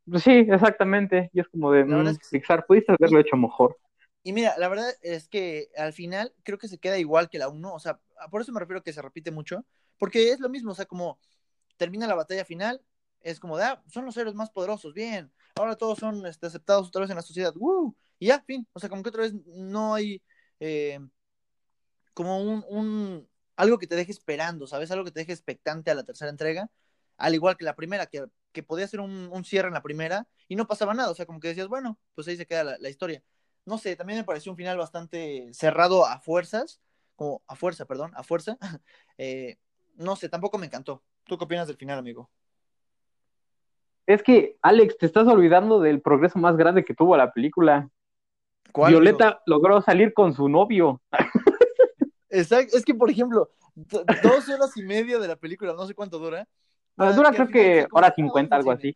pues 0.09 0.23
sí, 0.23 0.31
exactamente. 0.31 1.29
Y 1.33 1.39
es 1.41 1.47
como 1.47 1.71
de, 1.71 1.85
La 1.85 1.97
verdad 1.97 2.11
mm, 2.11 2.13
es 2.13 2.19
que 2.19 2.25
sí. 2.25 2.39
Pixar, 2.39 2.65
pudiste 2.65 2.91
haberlo 2.91 3.19
hecho 3.19 3.37
mejor. 3.37 3.77
Y 4.23 4.33
mira, 4.33 4.55
la 4.57 4.67
verdad 4.69 4.91
es 5.01 5.27
que 5.27 5.69
al 5.77 5.93
final 5.93 6.33
creo 6.43 6.57
que 6.57 6.67
se 6.67 6.79
queda 6.79 6.97
igual 6.97 7.29
que 7.29 7.37
la 7.37 7.47
1, 7.49 7.73
o 7.73 7.79
sea, 7.79 7.99
por 8.31 8.41
eso 8.41 8.51
me 8.51 8.59
refiero 8.59 8.81
que 8.81 8.93
se 8.93 9.01
repite 9.01 9.31
mucho, 9.31 9.65
porque 9.99 10.31
es 10.31 10.39
lo 10.39 10.49
mismo, 10.49 10.71
o 10.71 10.75
sea, 10.75 10.85
como 10.85 11.19
termina 11.77 12.07
la 12.07 12.15
batalla 12.15 12.43
final, 12.43 12.81
es 13.21 13.39
como 13.39 13.57
de, 13.57 13.65
ah, 13.65 13.83
son 13.87 14.05
los 14.05 14.17
héroes 14.17 14.35
más 14.35 14.49
poderosos, 14.49 14.93
bien, 14.93 15.31
ahora 15.55 15.75
todos 15.75 15.99
son 15.99 16.25
este, 16.25 16.47
aceptados 16.47 16.87
otra 16.87 17.01
vez 17.01 17.09
en 17.09 17.15
la 17.17 17.21
sociedad, 17.21 17.53
¡woo! 17.55 17.95
Y 18.19 18.27
ya, 18.27 18.41
fin, 18.41 18.67
o 18.73 18.79
sea, 18.79 18.89
como 18.89 19.03
que 19.03 19.09
otra 19.09 19.23
vez 19.23 19.33
no 19.45 19.93
hay 19.93 20.21
eh, 20.59 20.99
como 22.13 22.41
un, 22.41 22.63
un, 22.69 23.29
algo 23.55 23.77
que 23.77 23.87
te 23.87 23.95
deje 23.95 24.11
esperando, 24.11 24.67
¿sabes? 24.67 24.91
Algo 24.91 25.05
que 25.05 25.11
te 25.11 25.19
deje 25.21 25.33
expectante 25.33 25.91
a 25.91 25.95
la 25.95 26.03
tercera 26.03 26.31
entrega, 26.31 26.69
al 27.17 27.33
igual 27.35 27.57
que 27.57 27.65
la 27.65 27.75
primera, 27.75 28.07
que, 28.07 28.25
que 28.51 28.63
podía 28.63 28.87
ser 28.87 28.99
un, 29.01 29.43
cierre 29.45 29.67
en 29.67 29.73
la 29.73 29.83
primera 29.83 30.27
y 30.47 30.55
no 30.55 30.67
pasaba 30.67 30.93
nada, 30.93 31.11
o 31.11 31.15
sea, 31.15 31.25
como 31.25 31.39
que 31.39 31.49
decías, 31.49 31.67
bueno, 31.67 31.99
pues 32.15 32.27
ahí 32.27 32.37
se 32.37 32.45
queda 32.45 32.63
la, 32.63 32.77
la 32.79 32.89
historia 32.89 33.23
no 33.65 33.77
sé, 33.77 33.95
también 33.95 34.19
me 34.19 34.23
pareció 34.25 34.51
un 34.51 34.57
final 34.57 34.77
bastante 34.77 35.49
cerrado 35.53 36.05
a 36.05 36.19
fuerzas, 36.19 36.79
como 37.15 37.43
a 37.47 37.55
fuerza, 37.55 37.85
perdón, 37.85 38.11
a 38.15 38.23
fuerza. 38.23 38.57
Eh, 39.17 39.57
no 39.95 40.17
sé, 40.17 40.27
tampoco 40.27 40.57
me 40.57 40.65
encantó. 40.65 41.01
¿Tú 41.23 41.37
qué 41.37 41.45
opinas 41.45 41.67
del 41.67 41.77
final, 41.77 41.97
amigo? 41.97 42.29
Es 44.07 44.21
que, 44.23 44.55
Alex, 44.61 44.97
te 44.97 45.05
estás 45.05 45.27
olvidando 45.27 45.79
del 45.79 46.01
progreso 46.01 46.37
más 46.39 46.55
grande 46.57 46.85
que 46.85 46.93
tuvo 46.93 47.17
la 47.17 47.31
película. 47.31 47.89
¿Cuál, 48.71 48.91
Violeta 48.91 49.41
logró 49.45 49.81
salir 49.81 50.13
con 50.13 50.33
su 50.33 50.49
novio. 50.49 51.01
Exacto, 52.29 52.77
es 52.77 52.83
que, 52.83 52.93
por 52.93 53.09
ejemplo, 53.09 53.49
do- 53.75 54.03
dos 54.21 54.49
horas 54.49 54.75
y 54.75 54.83
media 54.83 55.19
de 55.19 55.27
la 55.27 55.35
película, 55.35 55.73
no 55.73 55.85
sé 55.85 55.93
cuánto 55.93 56.19
dura. 56.19 56.47
Dura 56.97 57.31
creo 57.31 57.47
que 57.47 57.87
hora 57.91 58.13
50, 58.13 58.55
algo 58.55 58.71
así. 58.71 58.95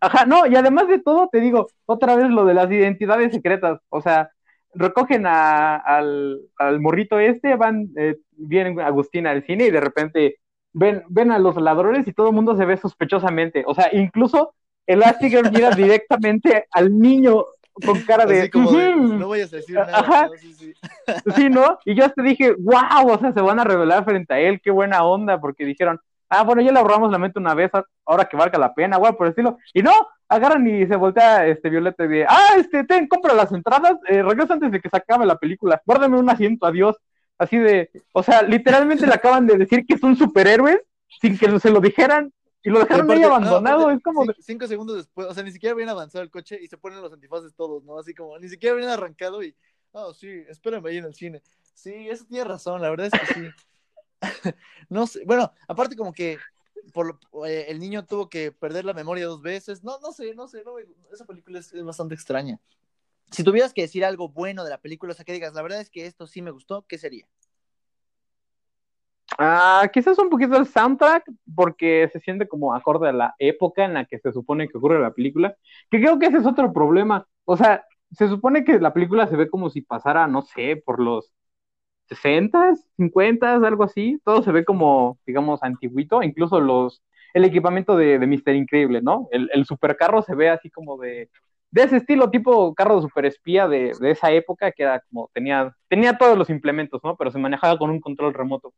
Ajá, 0.00 0.24
no, 0.24 0.46
y 0.46 0.56
además 0.56 0.88
de 0.88 0.98
todo, 0.98 1.28
te 1.30 1.40
digo, 1.40 1.68
otra 1.84 2.16
vez 2.16 2.30
lo 2.30 2.44
de 2.44 2.54
las 2.54 2.70
identidades 2.70 3.32
secretas. 3.32 3.80
O 3.90 4.00
sea, 4.00 4.30
recogen 4.74 5.26
a- 5.26 5.76
al, 5.76 6.40
al 6.56 6.80
morrito 6.80 7.18
este, 7.18 7.56
van, 7.56 7.90
eh, 7.96 8.16
viene 8.30 8.82
Agustín 8.82 9.26
al 9.26 9.44
cine 9.44 9.66
y 9.66 9.70
de 9.70 9.80
repente 9.80 10.36
ven, 10.72 11.02
ven 11.08 11.30
a 11.32 11.38
los 11.38 11.56
ladrones 11.56 12.06
y 12.06 12.12
todo 12.12 12.28
el 12.28 12.34
mundo 12.34 12.56
se 12.56 12.64
ve 12.64 12.76
sospechosamente. 12.76 13.64
O 13.66 13.74
sea, 13.74 13.88
incluso 13.92 14.54
Elastigirl 14.86 15.50
mira 15.52 15.70
directamente 15.70 16.66
al 16.70 16.98
niño 16.98 17.44
con 17.84 18.00
cara 18.02 18.26
de... 18.26 18.50
No 18.52 19.28
vayas 19.28 19.52
a 19.52 19.56
decir 19.56 19.74
nada. 19.74 19.98
Ajá. 19.98 20.26
¿no? 20.26 20.32
Sí, 20.36 20.52
sí. 20.54 20.74
Sí, 21.36 21.48
¿no? 21.48 21.78
Y 21.84 21.94
yo 21.94 22.04
hasta 22.04 22.22
dije, 22.22 22.54
wow, 22.58 23.10
o 23.10 23.18
sea, 23.18 23.32
se 23.32 23.40
van 23.40 23.60
a 23.60 23.64
revelar 23.64 24.04
frente 24.04 24.34
a 24.34 24.40
él, 24.40 24.60
qué 24.62 24.70
buena 24.70 25.04
onda, 25.04 25.40
porque 25.40 25.64
dijeron, 25.64 26.00
ah, 26.28 26.42
bueno, 26.44 26.62
ya 26.62 26.72
le 26.72 26.78
ahorramos 26.78 27.10
la 27.10 27.18
mente 27.18 27.38
una 27.38 27.54
vez, 27.54 27.70
ahora 28.06 28.24
que 28.24 28.36
valga 28.36 28.58
la 28.58 28.74
pena, 28.74 28.96
igual 28.96 29.16
por 29.16 29.26
el 29.26 29.30
estilo. 29.30 29.58
Y 29.74 29.82
no, 29.82 29.92
agarran 30.28 30.66
y 30.66 30.86
se 30.86 30.96
voltea 30.96 31.46
este 31.46 31.70
Violeta 31.70 32.04
y 32.04 32.08
dice, 32.08 32.26
ah, 32.28 32.54
este, 32.56 32.84
ten, 32.84 33.06
compra 33.06 33.34
las 33.34 33.52
entradas, 33.52 33.96
eh, 34.08 34.22
regresa 34.22 34.54
antes 34.54 34.72
de 34.72 34.80
que 34.80 34.88
se 34.88 34.96
acabe 34.96 35.26
la 35.26 35.36
película, 35.36 35.80
guárdame 35.84 36.18
un 36.18 36.30
asiento, 36.30 36.66
adiós. 36.66 36.96
Así 37.42 37.58
de, 37.58 37.90
o 38.12 38.22
sea, 38.22 38.42
literalmente 38.42 39.06
le 39.06 39.14
acaban 39.14 39.46
de 39.46 39.58
decir 39.58 39.84
que 39.86 39.98
son 39.98 40.16
superhéroes 40.16 40.78
sin 41.20 41.36
que 41.38 41.58
se 41.60 41.70
lo 41.70 41.80
dijeran 41.80 42.32
y 42.62 42.70
lo 42.70 42.80
dejaron 42.80 43.10
ahí 43.10 43.20
no, 43.20 43.26
abandonado, 43.26 43.90
es 43.90 44.02
como... 44.02 44.24
Cinco 44.38 44.66
segundos 44.66 44.96
después, 44.96 45.26
o 45.26 45.34
sea, 45.34 45.42
ni 45.42 45.50
siquiera 45.50 45.72
habían 45.72 45.88
avanzado 45.88 46.22
el 46.22 46.30
coche 46.30 46.58
y 46.60 46.68
se 46.68 46.78
ponen 46.78 47.02
los 47.02 47.12
antifaces 47.12 47.54
todos, 47.54 47.82
¿no? 47.84 47.98
Así 47.98 48.14
como, 48.14 48.38
ni 48.38 48.48
siquiera 48.48 48.74
habían 48.74 48.90
arrancado 48.90 49.42
y, 49.42 49.54
oh, 49.92 50.14
sí, 50.14 50.28
espérame 50.48 50.86
ahí 50.86 50.98
en 50.98 51.04
el 51.06 51.14
cine. 51.14 51.42
Sí, 51.74 52.08
eso 52.08 52.24
tiene 52.24 52.44
razón, 52.44 52.80
la 52.80 52.90
verdad 52.90 53.08
es 53.12 53.20
que 53.20 53.34
sí. 53.34 53.48
no 54.88 55.06
sé, 55.06 55.24
bueno, 55.26 55.52
aparte 55.66 55.96
como 55.96 56.12
que 56.12 56.38
por 56.92 57.06
lo- 57.06 57.46
eh, 57.46 57.66
el 57.68 57.78
niño 57.80 58.04
tuvo 58.04 58.28
que 58.28 58.52
perder 58.52 58.84
la 58.84 58.94
memoria 58.94 59.26
dos 59.26 59.42
veces. 59.42 59.82
No, 59.82 59.98
no 60.00 60.12
sé, 60.12 60.34
no 60.34 60.48
sé, 60.48 60.62
no, 60.64 60.74
esa 61.12 61.24
película 61.24 61.58
es, 61.58 61.72
es 61.72 61.84
bastante 61.84 62.14
extraña. 62.14 62.58
Si 63.32 63.42
tuvieras 63.44 63.72
que 63.72 63.82
decir 63.82 64.04
algo 64.04 64.28
bueno 64.28 64.62
de 64.62 64.70
la 64.70 64.78
película, 64.78 65.12
o 65.12 65.14
sea, 65.14 65.24
que 65.24 65.32
digas, 65.32 65.54
la 65.54 65.62
verdad 65.62 65.80
es 65.80 65.90
que 65.90 66.06
esto 66.06 66.26
sí 66.26 66.42
me 66.42 66.50
gustó, 66.50 66.84
¿qué 66.86 66.98
sería? 66.98 67.26
Ah, 69.38 69.88
quizás 69.92 70.18
un 70.18 70.28
poquito 70.28 70.56
el 70.56 70.66
soundtrack, 70.66 71.24
porque 71.54 72.08
se 72.12 72.20
siente 72.20 72.46
como 72.46 72.74
acorde 72.74 73.08
a 73.08 73.12
la 73.12 73.34
época 73.38 73.84
en 73.84 73.94
la 73.94 74.04
que 74.04 74.18
se 74.18 74.32
supone 74.32 74.68
que 74.68 74.76
ocurre 74.76 75.00
la 75.00 75.12
película, 75.12 75.56
que 75.90 75.98
creo 76.00 76.18
que 76.18 76.26
ese 76.26 76.38
es 76.38 76.46
otro 76.46 76.72
problema. 76.72 77.26
O 77.44 77.56
sea, 77.56 77.84
se 78.12 78.28
supone 78.28 78.64
que 78.64 78.78
la 78.78 78.92
película 78.92 79.26
se 79.26 79.36
ve 79.36 79.48
como 79.48 79.70
si 79.70 79.80
pasara, 79.80 80.26
no 80.26 80.42
sé, 80.42 80.76
por 80.84 81.00
los 81.00 81.32
60, 82.08 82.74
50, 82.96 83.54
algo 83.54 83.84
así. 83.84 84.20
Todo 84.24 84.42
se 84.42 84.52
ve 84.52 84.64
como, 84.64 85.18
digamos, 85.26 85.62
antiguito, 85.62 86.22
incluso 86.22 86.60
los, 86.60 87.02
el 87.34 87.44
equipamiento 87.44 87.96
de, 87.96 88.18
de 88.18 88.26
Mister 88.26 88.54
Increíble, 88.54 89.00
¿no? 89.02 89.28
El, 89.32 89.48
el 89.54 89.64
supercarro 89.64 90.22
se 90.22 90.34
ve 90.34 90.50
así 90.50 90.70
como 90.70 90.98
de, 90.98 91.30
de 91.72 91.82
ese 91.82 91.96
estilo, 91.96 92.30
tipo 92.30 92.74
carro 92.74 92.96
de 92.96 93.02
superespía 93.02 93.66
de, 93.66 93.92
de 93.98 94.10
esa 94.12 94.30
época, 94.30 94.70
que 94.72 94.82
era 94.84 95.00
como, 95.08 95.30
tenía, 95.32 95.74
tenía 95.88 96.16
todos 96.18 96.38
los 96.38 96.50
implementos, 96.50 97.00
¿no? 97.02 97.16
Pero 97.16 97.30
se 97.30 97.38
manejaba 97.38 97.78
con 97.78 97.90
un 97.90 98.00
control 98.00 98.34
remoto. 98.34 98.72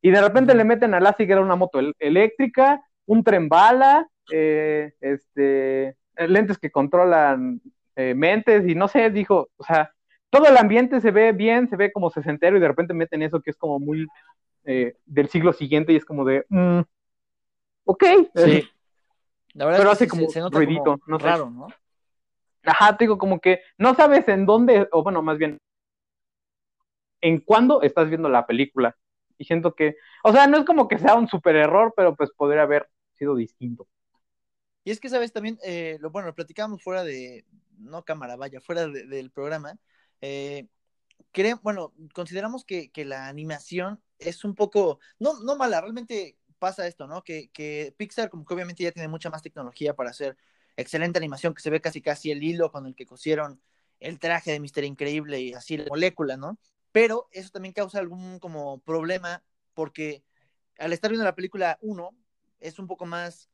Y 0.00 0.10
de 0.12 0.20
repente 0.20 0.54
le 0.54 0.64
meten 0.64 0.94
a 0.94 1.00
Lassie 1.00 1.26
que 1.26 1.32
era 1.32 1.42
una 1.42 1.56
moto 1.56 1.80
el- 1.80 1.94
eléctrica, 1.98 2.80
un 3.06 3.24
tren 3.24 3.48
bala, 3.48 4.08
eh, 4.32 4.92
este, 5.00 5.96
lentes 6.28 6.58
que 6.58 6.70
controlan 6.70 7.60
eh, 7.96 8.14
mentes 8.14 8.68
y 8.68 8.74
no 8.74 8.88
sé, 8.88 9.10
dijo, 9.10 9.48
o 9.56 9.64
sea, 9.64 9.90
todo 10.30 10.46
el 10.46 10.56
ambiente 10.56 11.00
se 11.00 11.10
ve 11.10 11.32
bien, 11.32 11.68
se 11.68 11.76
ve 11.76 11.90
como 11.92 12.10
sesentero 12.10 12.56
y 12.56 12.60
de 12.60 12.68
repente 12.68 12.94
meten 12.94 13.22
eso 13.22 13.40
que 13.40 13.50
es 13.50 13.56
como 13.56 13.80
muy 13.80 14.06
eh, 14.64 14.94
del 15.04 15.28
siglo 15.28 15.52
siguiente 15.52 15.92
y 15.92 15.96
es 15.96 16.04
como 16.04 16.24
de, 16.24 16.44
mm, 16.48 16.80
ok, 17.84 18.04
Sí. 18.34 18.62
La 19.54 19.64
verdad 19.64 19.80
Pero 19.80 19.92
es 19.92 19.98
que 19.98 20.04
hace 20.04 20.10
como 20.10 20.26
se, 20.26 20.32
se 20.34 20.40
nota 20.40 20.58
ruidito, 20.58 20.84
como 20.84 21.00
no 21.06 21.18
raro, 21.18 21.50
¿no? 21.50 21.68
Ajá, 22.66 22.96
te 22.96 23.04
digo, 23.04 23.18
como 23.18 23.40
que 23.40 23.60
no 23.78 23.94
sabes 23.94 24.28
en 24.28 24.46
dónde, 24.46 24.88
o 24.92 25.02
bueno, 25.02 25.22
más 25.22 25.38
bien, 25.38 25.58
en 27.20 27.40
cuándo 27.40 27.82
estás 27.82 28.08
viendo 28.08 28.28
la 28.28 28.46
película. 28.46 28.96
Y 29.38 29.44
siento 29.44 29.74
que, 29.74 29.96
o 30.24 30.32
sea, 30.32 30.46
no 30.46 30.58
es 30.58 30.64
como 30.64 30.88
que 30.88 30.98
sea 30.98 31.14
un 31.16 31.28
super 31.28 31.56
error, 31.56 31.92
pero 31.96 32.16
pues 32.16 32.30
podría 32.36 32.62
haber 32.62 32.88
sido 33.14 33.34
distinto. 33.36 33.86
Y 34.84 34.90
es 34.90 35.00
que, 35.00 35.08
¿sabes? 35.08 35.32
También, 35.32 35.58
eh, 35.64 35.98
lo, 36.00 36.10
bueno, 36.10 36.28
lo 36.28 36.34
platicábamos 36.34 36.82
fuera 36.82 37.02
de, 37.04 37.44
no 37.78 38.04
cámara, 38.04 38.36
vaya, 38.36 38.60
fuera 38.60 38.86
de- 38.86 39.06
del 39.06 39.30
programa. 39.30 39.78
Eh, 40.20 40.68
bueno, 41.62 41.92
consideramos 42.14 42.64
que, 42.64 42.90
que 42.90 43.04
la 43.04 43.28
animación 43.28 44.00
es 44.18 44.44
un 44.44 44.54
poco, 44.54 45.00
no, 45.18 45.40
no 45.40 45.56
mala, 45.56 45.80
realmente 45.80 46.38
pasa 46.58 46.86
esto, 46.86 47.06
¿no? 47.06 47.22
Que, 47.22 47.50
que 47.50 47.94
Pixar 47.96 48.30
como 48.30 48.44
que 48.46 48.54
obviamente 48.54 48.82
ya 48.84 48.92
tiene 48.92 49.08
mucha 49.08 49.30
más 49.30 49.42
tecnología 49.42 49.94
para 49.94 50.10
hacer 50.10 50.36
excelente 50.76 51.18
animación, 51.18 51.54
que 51.54 51.62
se 51.62 51.70
ve 51.70 51.80
casi 51.80 52.02
casi 52.02 52.30
el 52.30 52.42
hilo 52.42 52.70
con 52.70 52.86
el 52.86 52.94
que 52.94 53.06
cosieron 53.06 53.60
el 54.00 54.18
traje 54.18 54.52
de 54.52 54.60
Mister 54.60 54.84
Increíble 54.84 55.40
y 55.40 55.54
así 55.54 55.76
la 55.76 55.86
molécula, 55.88 56.36
¿no? 56.36 56.58
Pero 56.92 57.28
eso 57.32 57.50
también 57.50 57.72
causa 57.74 57.98
algún 57.98 58.38
como 58.38 58.80
problema 58.80 59.42
porque 59.74 60.22
al 60.78 60.92
estar 60.92 61.10
viendo 61.10 61.24
la 61.24 61.34
película 61.34 61.78
1 61.80 62.10
es 62.60 62.78
un 62.78 62.86
poco 62.86 63.06
más, 63.06 63.50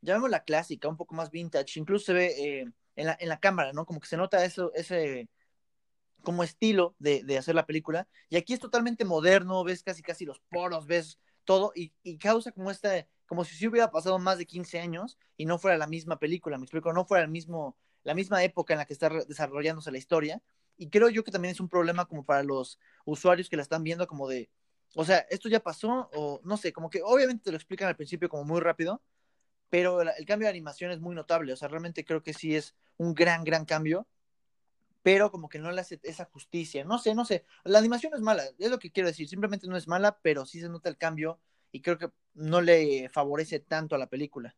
llamémosla 0.00 0.44
clásica, 0.44 0.88
un 0.88 0.96
poco 0.96 1.14
más 1.14 1.30
vintage, 1.30 1.78
incluso 1.78 2.06
se 2.06 2.12
ve 2.12 2.26
eh, 2.38 2.72
en, 2.96 3.06
la, 3.06 3.16
en 3.18 3.28
la 3.28 3.40
cámara, 3.40 3.72
¿no? 3.72 3.86
Como 3.86 4.00
que 4.00 4.08
se 4.08 4.16
nota 4.16 4.44
eso, 4.44 4.72
ese 4.74 5.28
como 6.22 6.44
estilo 6.44 6.94
de, 6.98 7.22
de, 7.24 7.38
hacer 7.38 7.54
la 7.54 7.66
película. 7.66 8.06
Y 8.28 8.36
aquí 8.36 8.52
es 8.52 8.60
totalmente 8.60 9.04
moderno, 9.04 9.64
ves 9.64 9.82
casi 9.82 10.02
casi 10.02 10.26
los 10.26 10.40
poros, 10.50 10.86
ves 10.86 11.18
todo, 11.44 11.72
y, 11.74 11.92
y 12.02 12.18
causa 12.18 12.52
como 12.52 12.70
esta, 12.70 13.06
como 13.30 13.44
si 13.44 13.54
se 13.54 13.68
hubiera 13.68 13.92
pasado 13.92 14.18
más 14.18 14.38
de 14.38 14.44
15 14.44 14.80
años 14.80 15.16
y 15.36 15.46
no 15.46 15.56
fuera 15.56 15.78
la 15.78 15.86
misma 15.86 16.18
película, 16.18 16.58
me 16.58 16.64
explico, 16.64 16.92
no 16.92 17.04
fuera 17.04 17.22
el 17.22 17.30
mismo, 17.30 17.76
la 18.02 18.12
misma 18.12 18.42
época 18.42 18.74
en 18.74 18.78
la 18.78 18.86
que 18.86 18.92
está 18.92 19.08
desarrollándose 19.08 19.92
la 19.92 19.98
historia. 19.98 20.42
Y 20.76 20.90
creo 20.90 21.08
yo 21.10 21.22
que 21.22 21.30
también 21.30 21.52
es 21.52 21.60
un 21.60 21.68
problema 21.68 22.06
como 22.06 22.24
para 22.24 22.42
los 22.42 22.80
usuarios 23.04 23.48
que 23.48 23.54
la 23.54 23.62
están 23.62 23.84
viendo 23.84 24.08
como 24.08 24.26
de, 24.26 24.50
o 24.96 25.04
sea, 25.04 25.18
esto 25.30 25.48
ya 25.48 25.60
pasó, 25.60 26.10
o 26.12 26.40
no 26.42 26.56
sé, 26.56 26.72
como 26.72 26.90
que 26.90 27.02
obviamente 27.04 27.44
te 27.44 27.52
lo 27.52 27.56
explican 27.56 27.86
al 27.86 27.94
principio 27.94 28.28
como 28.28 28.42
muy 28.42 28.58
rápido, 28.58 29.00
pero 29.68 30.02
el, 30.02 30.26
cambio 30.26 30.46
de 30.46 30.50
animación 30.50 30.90
es 30.90 30.98
muy 30.98 31.14
notable, 31.14 31.52
o 31.52 31.56
sea, 31.56 31.68
realmente 31.68 32.04
creo 32.04 32.24
que 32.24 32.34
sí 32.34 32.56
es 32.56 32.74
un 32.96 33.14
gran, 33.14 33.44
gran 33.44 33.64
cambio 33.64 34.08
pero 35.02 35.30
como 35.30 35.48
que 35.48 35.60
no 35.60 35.70
le 35.70 35.80
hace 35.80 35.98
esa 36.02 36.26
justicia. 36.26 36.84
No 36.84 36.98
sé, 36.98 37.14
no 37.14 37.24
sé. 37.24 37.46
La 37.64 37.78
animación 37.78 38.12
es 38.14 38.20
mala, 38.20 38.44
es 38.58 38.70
lo 38.70 38.78
que 38.78 38.90
quiero 38.90 39.08
decir. 39.08 39.26
Simplemente 39.28 39.66
no 39.66 39.78
es 39.78 39.88
mala, 39.88 40.18
pero 40.20 40.44
sí 40.44 40.60
se 40.60 40.68
nota 40.68 40.90
el 40.90 40.98
cambio 40.98 41.40
y 41.72 41.80
creo 41.80 41.96
que 41.96 42.10
no 42.34 42.60
le 42.60 43.08
favorece 43.08 43.60
tanto 43.60 43.94
a 43.94 43.98
la 43.98 44.06
película. 44.06 44.54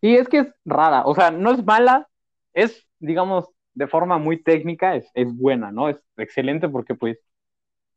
Sí, 0.00 0.14
es 0.14 0.28
que 0.28 0.38
es 0.38 0.48
rara. 0.64 1.04
O 1.06 1.14
sea, 1.14 1.30
no 1.30 1.52
es 1.52 1.64
mala, 1.64 2.08
es, 2.52 2.86
digamos, 2.98 3.46
de 3.74 3.86
forma 3.86 4.18
muy 4.18 4.42
técnica, 4.42 4.96
es, 4.96 5.10
es 5.14 5.34
buena, 5.34 5.72
¿no? 5.72 5.88
Es 5.88 6.02
excelente 6.16 6.68
porque, 6.68 6.94
pues, 6.94 7.18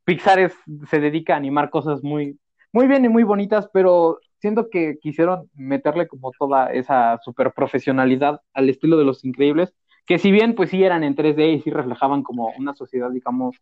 Pixar 0.06 0.40
es, 0.40 0.54
se 0.90 1.00
dedica 1.00 1.34
a 1.34 1.38
animar 1.38 1.70
cosas 1.70 2.04
muy, 2.04 2.40
muy 2.72 2.88
bien 2.88 3.06
y 3.06 3.10
muy 3.10 3.24
bonitas, 3.24 3.70
pero 3.72 4.20
siento 4.40 4.70
que 4.70 4.98
quisieron 5.00 5.50
meterle 5.54 6.08
como 6.08 6.32
toda 6.38 6.72
esa 6.74 7.20
super 7.24 7.54
profesionalidad 7.54 8.42
al 8.54 8.70
estilo 8.70 8.98
de 8.98 9.06
Los 9.06 9.24
Increíbles 9.24 9.74
que 10.10 10.18
si 10.18 10.32
bien 10.32 10.56
pues 10.56 10.72
sí 10.72 10.84
eran 10.84 11.04
en 11.04 11.16
3D 11.16 11.54
y 11.54 11.62
sí 11.62 11.70
reflejaban 11.70 12.24
como 12.24 12.52
una 12.58 12.74
sociedad, 12.74 13.12
digamos, 13.12 13.56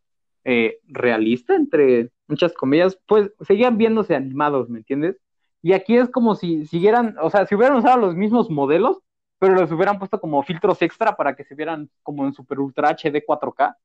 eh, 0.45 0.79
realista, 0.87 1.55
entre 1.55 2.09
muchas 2.27 2.53
comillas, 2.53 2.99
pues 3.07 3.31
seguían 3.41 3.77
viéndose 3.77 4.15
animados, 4.15 4.69
¿me 4.69 4.79
entiendes? 4.79 5.17
Y 5.61 5.73
aquí 5.73 5.97
es 5.97 6.09
como 6.09 6.35
si 6.35 6.65
siguieran, 6.65 7.15
o 7.21 7.29
sea, 7.29 7.45
si 7.45 7.55
hubieran 7.55 7.77
usado 7.77 7.97
los 7.97 8.15
mismos 8.15 8.49
modelos, 8.49 8.99
pero 9.39 9.53
los 9.53 9.71
hubieran 9.71 9.99
puesto 9.99 10.19
como 10.19 10.41
filtros 10.43 10.81
extra 10.81 11.15
para 11.15 11.35
que 11.35 11.43
se 11.43 11.55
vieran 11.55 11.89
como 12.03 12.25
en 12.25 12.33
super 12.33 12.59
ultra 12.59 12.89
HD 12.89 13.23
4K. 13.25 13.75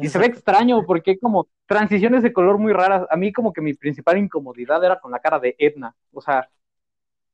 Y 0.00 0.08
se 0.08 0.18
ve 0.18 0.26
extraño 0.26 0.84
porque 0.86 1.12
hay 1.12 1.18
como 1.18 1.48
transiciones 1.66 2.22
de 2.22 2.32
color 2.32 2.58
muy 2.58 2.72
raras. 2.72 3.06
A 3.10 3.16
mí 3.16 3.32
como 3.32 3.52
que 3.52 3.60
mi 3.60 3.74
principal 3.74 4.18
incomodidad 4.18 4.82
era 4.84 5.00
con 5.00 5.10
la 5.10 5.18
cara 5.18 5.38
de 5.40 5.56
Edna. 5.58 5.94
O 6.12 6.20
sea, 6.20 6.48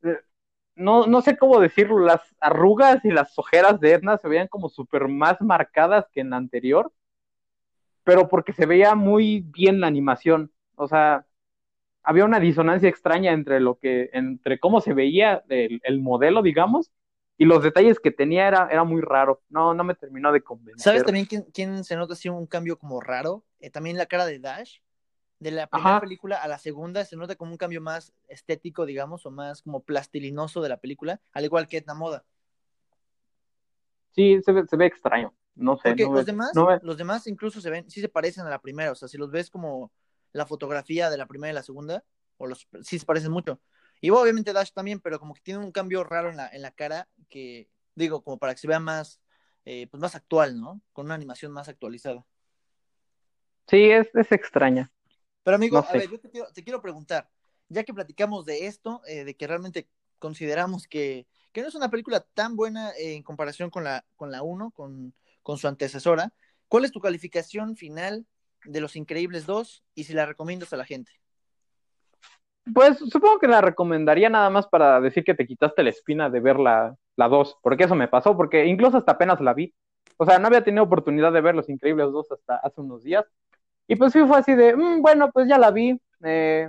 eh, 0.03 0.19
no, 0.75 1.07
no 1.07 1.21
sé 1.21 1.37
cómo 1.37 1.61
decirlo, 1.61 1.99
las 1.99 2.23
arrugas 2.41 3.05
y 3.05 3.11
las 3.11 3.39
ojeras 3.39 3.81
de 3.81 3.93
Edna 3.93 4.17
se 4.19 4.29
veían 4.29 4.49
como 4.49 4.69
súper 4.69 5.09
más 5.09 5.41
marcadas 5.41 6.07
que 6.13 6.21
en 6.21 6.31
la 6.31 6.37
anterior, 6.37 6.93
pero 8.05 8.29
porque 8.29 8.53
se 8.53 8.67
veía 8.67 8.95
muy 8.95 9.41
bien 9.41 9.81
la 9.81 9.89
animación, 9.89 10.51
o 10.79 10.89
sea, 10.89 11.27
había 12.03 12.25
una 12.25 12.41
disonancia 12.41 12.89
extraña 12.89 13.33
entre 13.33 13.61
lo 13.61 13.79
que, 13.79 14.11
entre 14.13 14.59
cómo 14.59 14.81
se 14.81 14.95
veía 14.95 15.45
el, 15.49 16.01
modelo, 16.01 16.43
digamos, 16.43 16.91
y 17.37 17.45
los 17.45 17.63
detalles 17.63 18.01
que 18.01 18.11
tenía 18.11 18.49
era, 18.49 18.69
era 18.71 18.85
muy 18.85 19.03
raro, 19.03 19.43
no, 19.49 19.75
no 19.75 19.85
me 19.85 19.95
terminó 19.95 20.33
de 20.33 20.43
convencer. 20.43 20.83
¿Sabes 20.83 21.05
también 21.05 21.27
quién, 21.27 21.43
quién 21.53 21.85
se 21.85 21.97
nota 21.97 22.15
así 22.15 22.29
un 22.29 22.47
cambio 22.47 22.79
como 22.79 23.01
raro? 23.01 23.45
Eh, 23.61 23.71
también 23.71 23.97
la 23.97 24.07
cara 24.07 24.27
de 24.27 24.39
Dash, 24.39 24.79
de 25.39 25.51
la 25.53 25.67
primera 25.67 26.01
película 26.01 26.37
a 26.43 26.49
la 26.49 26.59
segunda 26.59 27.05
se 27.05 27.17
nota 27.17 27.37
como 27.37 27.53
un 27.53 27.59
cambio 27.59 27.81
más 27.81 28.13
estético, 28.27 28.87
digamos, 28.87 29.25
o 29.27 29.31
más 29.31 29.63
como 29.63 29.83
plastilinoso 29.83 30.63
de 30.63 30.69
la 30.69 30.79
película, 30.79 31.21
al 31.33 31.45
igual 31.45 31.69
que 31.69 31.77
Etna 31.77 31.95
Moda. 31.95 32.25
Sí, 34.11 34.41
se 34.43 34.53
ve, 34.53 34.67
se 34.67 34.77
ve 34.77 34.87
extraño. 34.87 35.33
No 35.55 35.77
sé. 35.77 35.91
Porque 35.91 36.05
los, 36.05 36.25
demás, 36.25 36.53
los 36.83 36.97
demás 36.97 37.27
incluso 37.27 37.61
se 37.61 37.69
ven, 37.69 37.91
sí 37.91 38.01
se 38.01 38.09
parecen 38.09 38.47
a 38.47 38.51
la 38.51 38.61
primera. 38.61 38.93
O 38.93 38.95
sea, 38.95 39.09
si 39.09 39.19
los 39.19 39.31
ves 39.31 39.51
como 39.51 39.93
la 40.33 40.47
fotografía 40.47 41.11
de 41.11 41.17
la 41.17 41.27
primera 41.27 41.53
y 41.53 41.55
la 41.55 41.63
segunda, 41.63 42.05
o 42.37 42.47
los 42.47 42.69
sí 42.83 42.99
se 42.99 43.07
parecen 43.07 43.33
mucho. 43.33 43.61
Y 44.01 44.11
obviamente 44.11 44.53
Dash 44.53 44.73
también, 44.73 45.01
pero 45.01 45.19
como 45.19 45.35
que 45.35 45.43
tiene 45.43 45.61
un 45.61 45.73
cambio 45.73 46.05
raro 46.05 46.31
en 46.31 46.37
la, 46.37 46.49
en 46.49 46.63
la 46.63 46.71
cara 46.71 47.09
que, 47.29 47.69
digo, 47.95 48.23
como 48.23 48.39
para 48.39 48.55
que 48.55 48.61
se 48.61 48.69
vea 48.69 48.81
más, 48.81 49.21
eh, 49.65 49.89
pues 49.91 50.01
más 50.01 50.15
actual, 50.15 50.61
¿no? 50.61 50.81
Con 50.93 51.07
una 51.07 51.15
animación 51.15 51.53
más 51.53 51.69
actualizada. 51.69 52.25
Sí, 53.67 53.91
es, 53.91 54.09
es 54.15 54.33
extraña. 54.33 54.93
Pero 55.43 55.57
amigo, 55.57 55.79
a 55.79 55.93
ver, 55.93 56.11
yo 56.11 56.21
te 56.21 56.63
quiero, 56.63 56.83
preguntar, 56.83 57.31
ya 57.69 57.83
que 57.83 57.95
platicamos 57.95 58.45
de 58.45 58.67
esto, 58.67 59.03
eh, 59.07 59.25
de 59.25 59.35
que 59.35 59.47
realmente 59.47 59.89
consideramos 60.19 60.87
que, 60.87 61.27
no 61.55 61.67
es 61.67 61.75
una 61.75 61.91
película 61.91 62.21
tan 62.21 62.55
buena 62.55 62.93
en 62.97 63.23
comparación 63.23 63.71
con 63.71 63.83
la, 63.83 64.05
con 64.15 64.31
la 64.31 64.43
1, 64.43 64.71
con, 64.71 65.15
su 65.57 65.67
antecesora, 65.67 66.33
¿cuál 66.69 66.85
es 66.85 66.93
tu 66.93 67.01
calificación 67.01 67.77
final 67.77 68.27
de 68.65 68.81
Los 68.81 68.97
Increíbles 68.97 69.47
2 69.47 69.85
y 69.95 70.05
si 70.05 70.13
la 70.13 70.27
recomiendas 70.27 70.73
a 70.73 70.77
la 70.77 70.85
gente? 70.85 71.13
Pues 72.75 72.99
supongo 72.99 73.39
que 73.39 73.49
la 73.49 73.61
recomendaría 73.61 74.29
nada 74.29 74.51
más 74.51 74.67
para 74.67 75.01
decir 75.01 75.25
que 75.25 75.35
te 75.35 75.47
quitaste 75.47 75.83
la 75.83 75.91
espina 75.91 76.29
de 76.29 76.41
ver 76.41 76.59
la, 76.59 76.97
la 77.17 77.29
2, 77.29 77.59
porque 77.63 77.85
eso 77.85 77.95
me 77.95 78.09
pasó, 78.09 78.37
porque 78.37 78.67
incluso 78.67 78.99
hasta 78.99 79.13
apenas 79.13 79.41
la 79.41 79.55
vi. 79.55 79.75
O 80.17 80.27
sea, 80.27 80.39
no 80.39 80.49
había 80.49 80.65
tenido 80.65 80.85
oportunidad 80.85 81.33
de 81.33 81.41
ver 81.41 81.55
Los 81.55 81.69
Increíbles 81.69 82.13
2 82.13 82.33
hasta 82.33 82.57
hace 82.57 82.81
unos 82.81 83.03
días. 83.05 83.25
Y 83.87 83.97
pues 83.97 84.13
sí 84.13 84.21
fue 84.27 84.39
así 84.39 84.55
de, 84.55 84.77
mm, 84.77 85.01
bueno, 85.01 85.31
pues 85.33 85.49
ya 85.49 85.59
la 85.59 85.71
vi, 85.71 85.99
eh, 86.25 86.69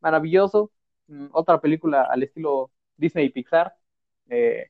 maravilloso, 0.00 0.70
mm, 1.08 1.26
otra 1.32 1.60
película 1.60 2.02
al 2.04 2.22
estilo 2.22 2.70
Disney 2.96 3.26
y 3.26 3.30
Pixar. 3.30 3.74
Eh, 4.30 4.68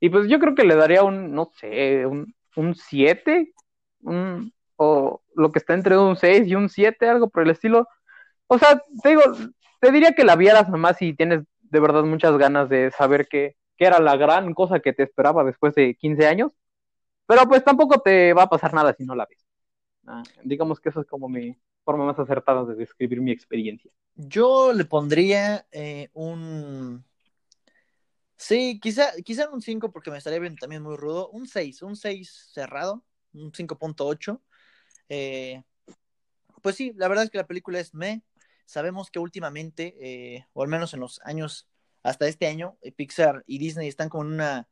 y 0.00 0.10
pues 0.10 0.28
yo 0.28 0.38
creo 0.38 0.54
que 0.54 0.64
le 0.64 0.76
daría 0.76 1.04
un, 1.04 1.32
no 1.32 1.50
sé, 1.54 2.04
un, 2.06 2.34
un 2.56 2.74
7, 2.74 3.54
o 4.76 5.22
lo 5.34 5.52
que 5.52 5.58
está 5.58 5.74
entre 5.74 5.96
un 5.98 6.16
6 6.16 6.46
y 6.46 6.54
un 6.54 6.68
7, 6.68 7.08
algo 7.08 7.28
por 7.28 7.42
el 7.42 7.50
estilo. 7.50 7.88
O 8.46 8.58
sea, 8.58 8.80
te 9.02 9.10
digo, 9.10 9.22
te 9.80 9.90
diría 9.90 10.12
que 10.12 10.24
la 10.24 10.36
vieras 10.36 10.68
nomás 10.68 10.98
si 10.98 11.14
tienes 11.14 11.42
de 11.60 11.80
verdad 11.80 12.04
muchas 12.04 12.36
ganas 12.36 12.68
de 12.68 12.90
saber 12.90 13.26
qué, 13.28 13.56
era 13.78 13.98
la 13.98 14.16
gran 14.16 14.54
cosa 14.54 14.78
que 14.78 14.92
te 14.92 15.02
esperaba 15.02 15.42
después 15.42 15.74
de 15.74 15.96
15 15.96 16.26
años. 16.26 16.52
Pero 17.26 17.48
pues 17.48 17.64
tampoco 17.64 18.00
te 18.00 18.32
va 18.32 18.44
a 18.44 18.48
pasar 18.48 18.72
nada 18.74 18.94
si 18.94 19.04
no 19.04 19.14
la 19.14 19.26
ves. 19.26 19.44
Ah, 20.06 20.22
digamos 20.44 20.78
que 20.80 20.90
eso 20.90 21.00
es 21.00 21.06
como 21.06 21.28
mi 21.28 21.56
forma 21.84 22.04
más 22.04 22.18
acertada 22.18 22.64
de 22.64 22.74
describir 22.74 23.20
mi 23.20 23.32
experiencia. 23.32 23.90
Yo 24.14 24.72
le 24.72 24.84
pondría 24.84 25.66
eh, 25.72 26.10
un... 26.12 27.04
Sí, 28.36 28.78
quizá, 28.80 29.12
quizá 29.24 29.50
un 29.50 29.62
5 29.62 29.90
porque 29.92 30.10
me 30.10 30.18
estaría 30.18 30.40
viendo 30.40 30.58
también 30.60 30.82
muy 30.82 30.96
rudo. 30.96 31.28
Un 31.30 31.46
6, 31.46 31.82
un 31.82 31.96
6 31.96 32.50
cerrado, 32.52 33.04
un 33.32 33.52
5.8. 33.52 34.40
Eh, 35.14 35.62
pues 36.62 36.76
sí, 36.76 36.94
la 36.96 37.06
verdad 37.06 37.24
es 37.24 37.30
que 37.30 37.36
la 37.36 37.46
película 37.46 37.78
es 37.78 37.92
me. 37.92 38.22
Sabemos 38.64 39.10
que 39.10 39.18
últimamente, 39.18 39.94
eh, 40.00 40.46
o 40.54 40.62
al 40.62 40.68
menos 40.68 40.94
en 40.94 41.00
los 41.00 41.20
años, 41.24 41.68
hasta 42.02 42.26
este 42.26 42.46
año, 42.46 42.78
Pixar 42.96 43.44
y 43.46 43.58
Disney 43.58 43.88
están 43.88 44.08
como 44.08 44.24
en 44.24 44.32
una 44.32 44.68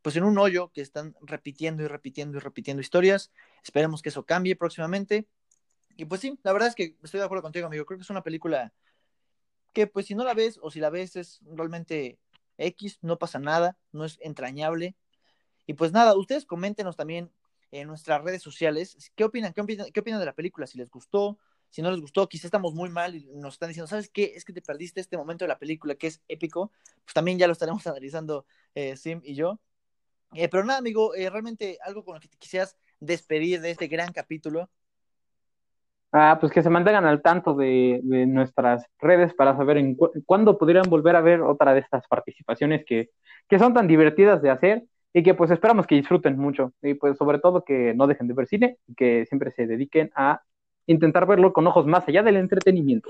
pues 0.00 0.16
en 0.16 0.24
un 0.24 0.38
hoyo 0.38 0.70
que 0.72 0.80
están 0.80 1.14
repitiendo 1.22 1.82
y 1.82 1.86
repitiendo 1.86 2.36
y 2.38 2.40
repitiendo 2.40 2.80
historias. 2.80 3.30
Esperemos 3.62 4.02
que 4.02 4.10
eso 4.10 4.24
cambie 4.24 4.56
próximamente. 4.56 5.26
Y 5.96 6.06
pues 6.06 6.20
sí, 6.20 6.38
la 6.42 6.52
verdad 6.52 6.68
es 6.68 6.74
que 6.74 6.96
estoy 7.02 7.20
de 7.20 7.24
acuerdo 7.24 7.42
contigo, 7.42 7.66
amigo. 7.66 7.84
Creo 7.84 7.98
que 7.98 8.02
es 8.02 8.10
una 8.10 8.22
película 8.22 8.72
que 9.72 9.86
pues 9.86 10.06
si 10.06 10.14
no 10.14 10.24
la 10.24 10.34
ves 10.34 10.58
o 10.62 10.70
si 10.70 10.80
la 10.80 10.90
ves 10.90 11.16
es 11.16 11.40
realmente 11.44 12.18
X, 12.58 12.98
no 13.02 13.18
pasa 13.18 13.38
nada, 13.38 13.76
no 13.92 14.04
es 14.04 14.18
entrañable. 14.20 14.96
Y 15.66 15.74
pues 15.74 15.92
nada, 15.92 16.16
ustedes 16.16 16.46
coméntenos 16.46 16.96
también 16.96 17.30
en 17.80 17.88
nuestras 17.88 18.22
redes 18.22 18.42
sociales 18.42 19.10
qué 19.16 19.24
opinan, 19.24 19.52
qué 19.52 19.60
opinan, 19.60 19.86
qué 19.92 20.00
opinan 20.00 20.20
de 20.20 20.26
la 20.26 20.34
película, 20.34 20.66
si 20.66 20.78
les 20.78 20.90
gustó, 20.90 21.38
si 21.70 21.82
no 21.82 21.90
les 21.90 22.00
gustó, 22.00 22.28
quizá 22.28 22.46
estamos 22.46 22.72
muy 22.72 22.88
mal 22.88 23.16
y 23.16 23.26
nos 23.34 23.54
están 23.54 23.68
diciendo, 23.68 23.88
¿sabes 23.88 24.08
qué? 24.08 24.32
Es 24.36 24.44
que 24.44 24.52
te 24.52 24.62
perdiste 24.62 25.00
este 25.00 25.16
momento 25.16 25.44
de 25.44 25.48
la 25.48 25.58
película 25.58 25.96
que 25.96 26.06
es 26.06 26.22
épico. 26.28 26.70
Pues 27.04 27.14
también 27.14 27.36
ya 27.36 27.48
lo 27.48 27.52
estaremos 27.52 27.84
analizando 27.88 28.46
eh, 28.76 28.96
Sim 28.96 29.20
y 29.24 29.34
yo. 29.34 29.58
Eh, 30.34 30.48
pero 30.48 30.64
nada, 30.64 30.78
amigo, 30.78 31.16
eh, 31.16 31.28
realmente 31.30 31.78
algo 31.84 32.04
con 32.04 32.14
lo 32.14 32.20
que 32.20 32.28
te 32.28 32.38
quisieras 32.38 32.76
despedir 33.00 33.60
de 33.60 33.72
este 33.72 33.88
gran 33.88 34.12
capítulo. 34.12 34.70
Ah, 36.12 36.38
pues 36.40 36.52
que 36.52 36.62
se 36.62 36.70
mantengan 36.70 37.06
al 37.06 37.22
tanto 37.22 37.54
de, 37.54 38.00
nuestras 38.04 38.86
redes 39.00 39.34
para 39.34 39.56
saber 39.56 39.78
en 39.78 39.96
cuándo 40.24 40.56
podrían 40.58 40.88
volver 40.88 41.16
a 41.16 41.20
ver 41.20 41.40
otra 41.40 41.74
de 41.74 41.80
estas 41.80 42.06
participaciones 42.06 42.84
que, 42.86 43.10
que 43.48 43.58
son 43.58 43.74
tan 43.74 43.88
divertidas 43.88 44.40
de 44.40 44.50
hacer 44.50 44.84
y 45.16 45.22
que 45.22 45.32
pues 45.32 45.50
esperamos 45.52 45.86
que 45.86 45.94
disfruten 45.94 46.36
mucho 46.36 46.74
y 46.82 46.94
pues 46.94 47.16
sobre 47.16 47.38
todo 47.38 47.64
que 47.64 47.94
no 47.94 48.08
dejen 48.08 48.26
de 48.26 48.34
ver 48.34 48.48
cine 48.48 48.78
y 48.88 48.94
que 48.96 49.24
siempre 49.26 49.52
se 49.52 49.66
dediquen 49.66 50.10
a 50.16 50.42
intentar 50.86 51.24
verlo 51.26 51.52
con 51.52 51.66
ojos 51.68 51.86
más 51.86 52.06
allá 52.08 52.22
del 52.22 52.36
entretenimiento. 52.36 53.08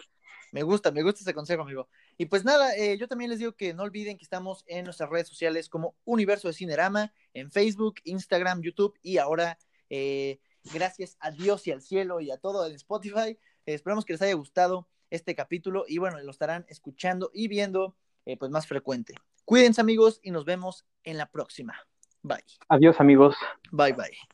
Me 0.52 0.62
gusta, 0.62 0.92
me 0.92 1.02
gusta 1.02 1.22
ese 1.22 1.34
consejo, 1.34 1.62
amigo. 1.62 1.88
Y 2.16 2.26
pues 2.26 2.44
nada, 2.44 2.76
eh, 2.76 2.96
yo 2.98 3.08
también 3.08 3.30
les 3.30 3.40
digo 3.40 3.52
que 3.52 3.74
no 3.74 3.82
olviden 3.82 4.18
que 4.18 4.22
estamos 4.22 4.64
en 4.68 4.84
nuestras 4.84 5.10
redes 5.10 5.26
sociales 5.26 5.68
como 5.68 5.96
Universo 6.04 6.46
de 6.46 6.54
Cinerama, 6.54 7.12
en 7.32 7.50
Facebook, 7.50 7.96
Instagram, 8.04 8.60
YouTube 8.60 8.96
y 9.02 9.16
ahora, 9.16 9.58
eh, 9.88 10.38
gracias 10.72 11.16
a 11.20 11.30
Dios 11.30 11.66
y 11.66 11.72
al 11.72 11.80
cielo 11.80 12.20
y 12.20 12.30
a 12.30 12.36
todo 12.36 12.66
en 12.66 12.74
Spotify. 12.74 13.38
esperamos 13.64 14.04
que 14.04 14.12
les 14.12 14.22
haya 14.22 14.34
gustado 14.34 14.86
este 15.08 15.34
capítulo 15.34 15.86
y 15.88 15.98
bueno, 15.98 16.20
lo 16.20 16.30
estarán 16.30 16.66
escuchando 16.68 17.30
y 17.32 17.48
viendo 17.48 17.96
eh, 18.26 18.36
pues 18.36 18.50
más 18.50 18.66
frecuente. 18.66 19.14
Cuídense 19.46 19.80
amigos 19.80 20.20
y 20.22 20.30
nos 20.30 20.44
vemos 20.44 20.84
en 21.02 21.16
la 21.16 21.30
próxima. 21.30 21.74
Bye. 22.24 22.42
Adiós 22.68 23.00
amigos. 23.00 23.36
Bye 23.72 23.92
bye. 23.92 24.33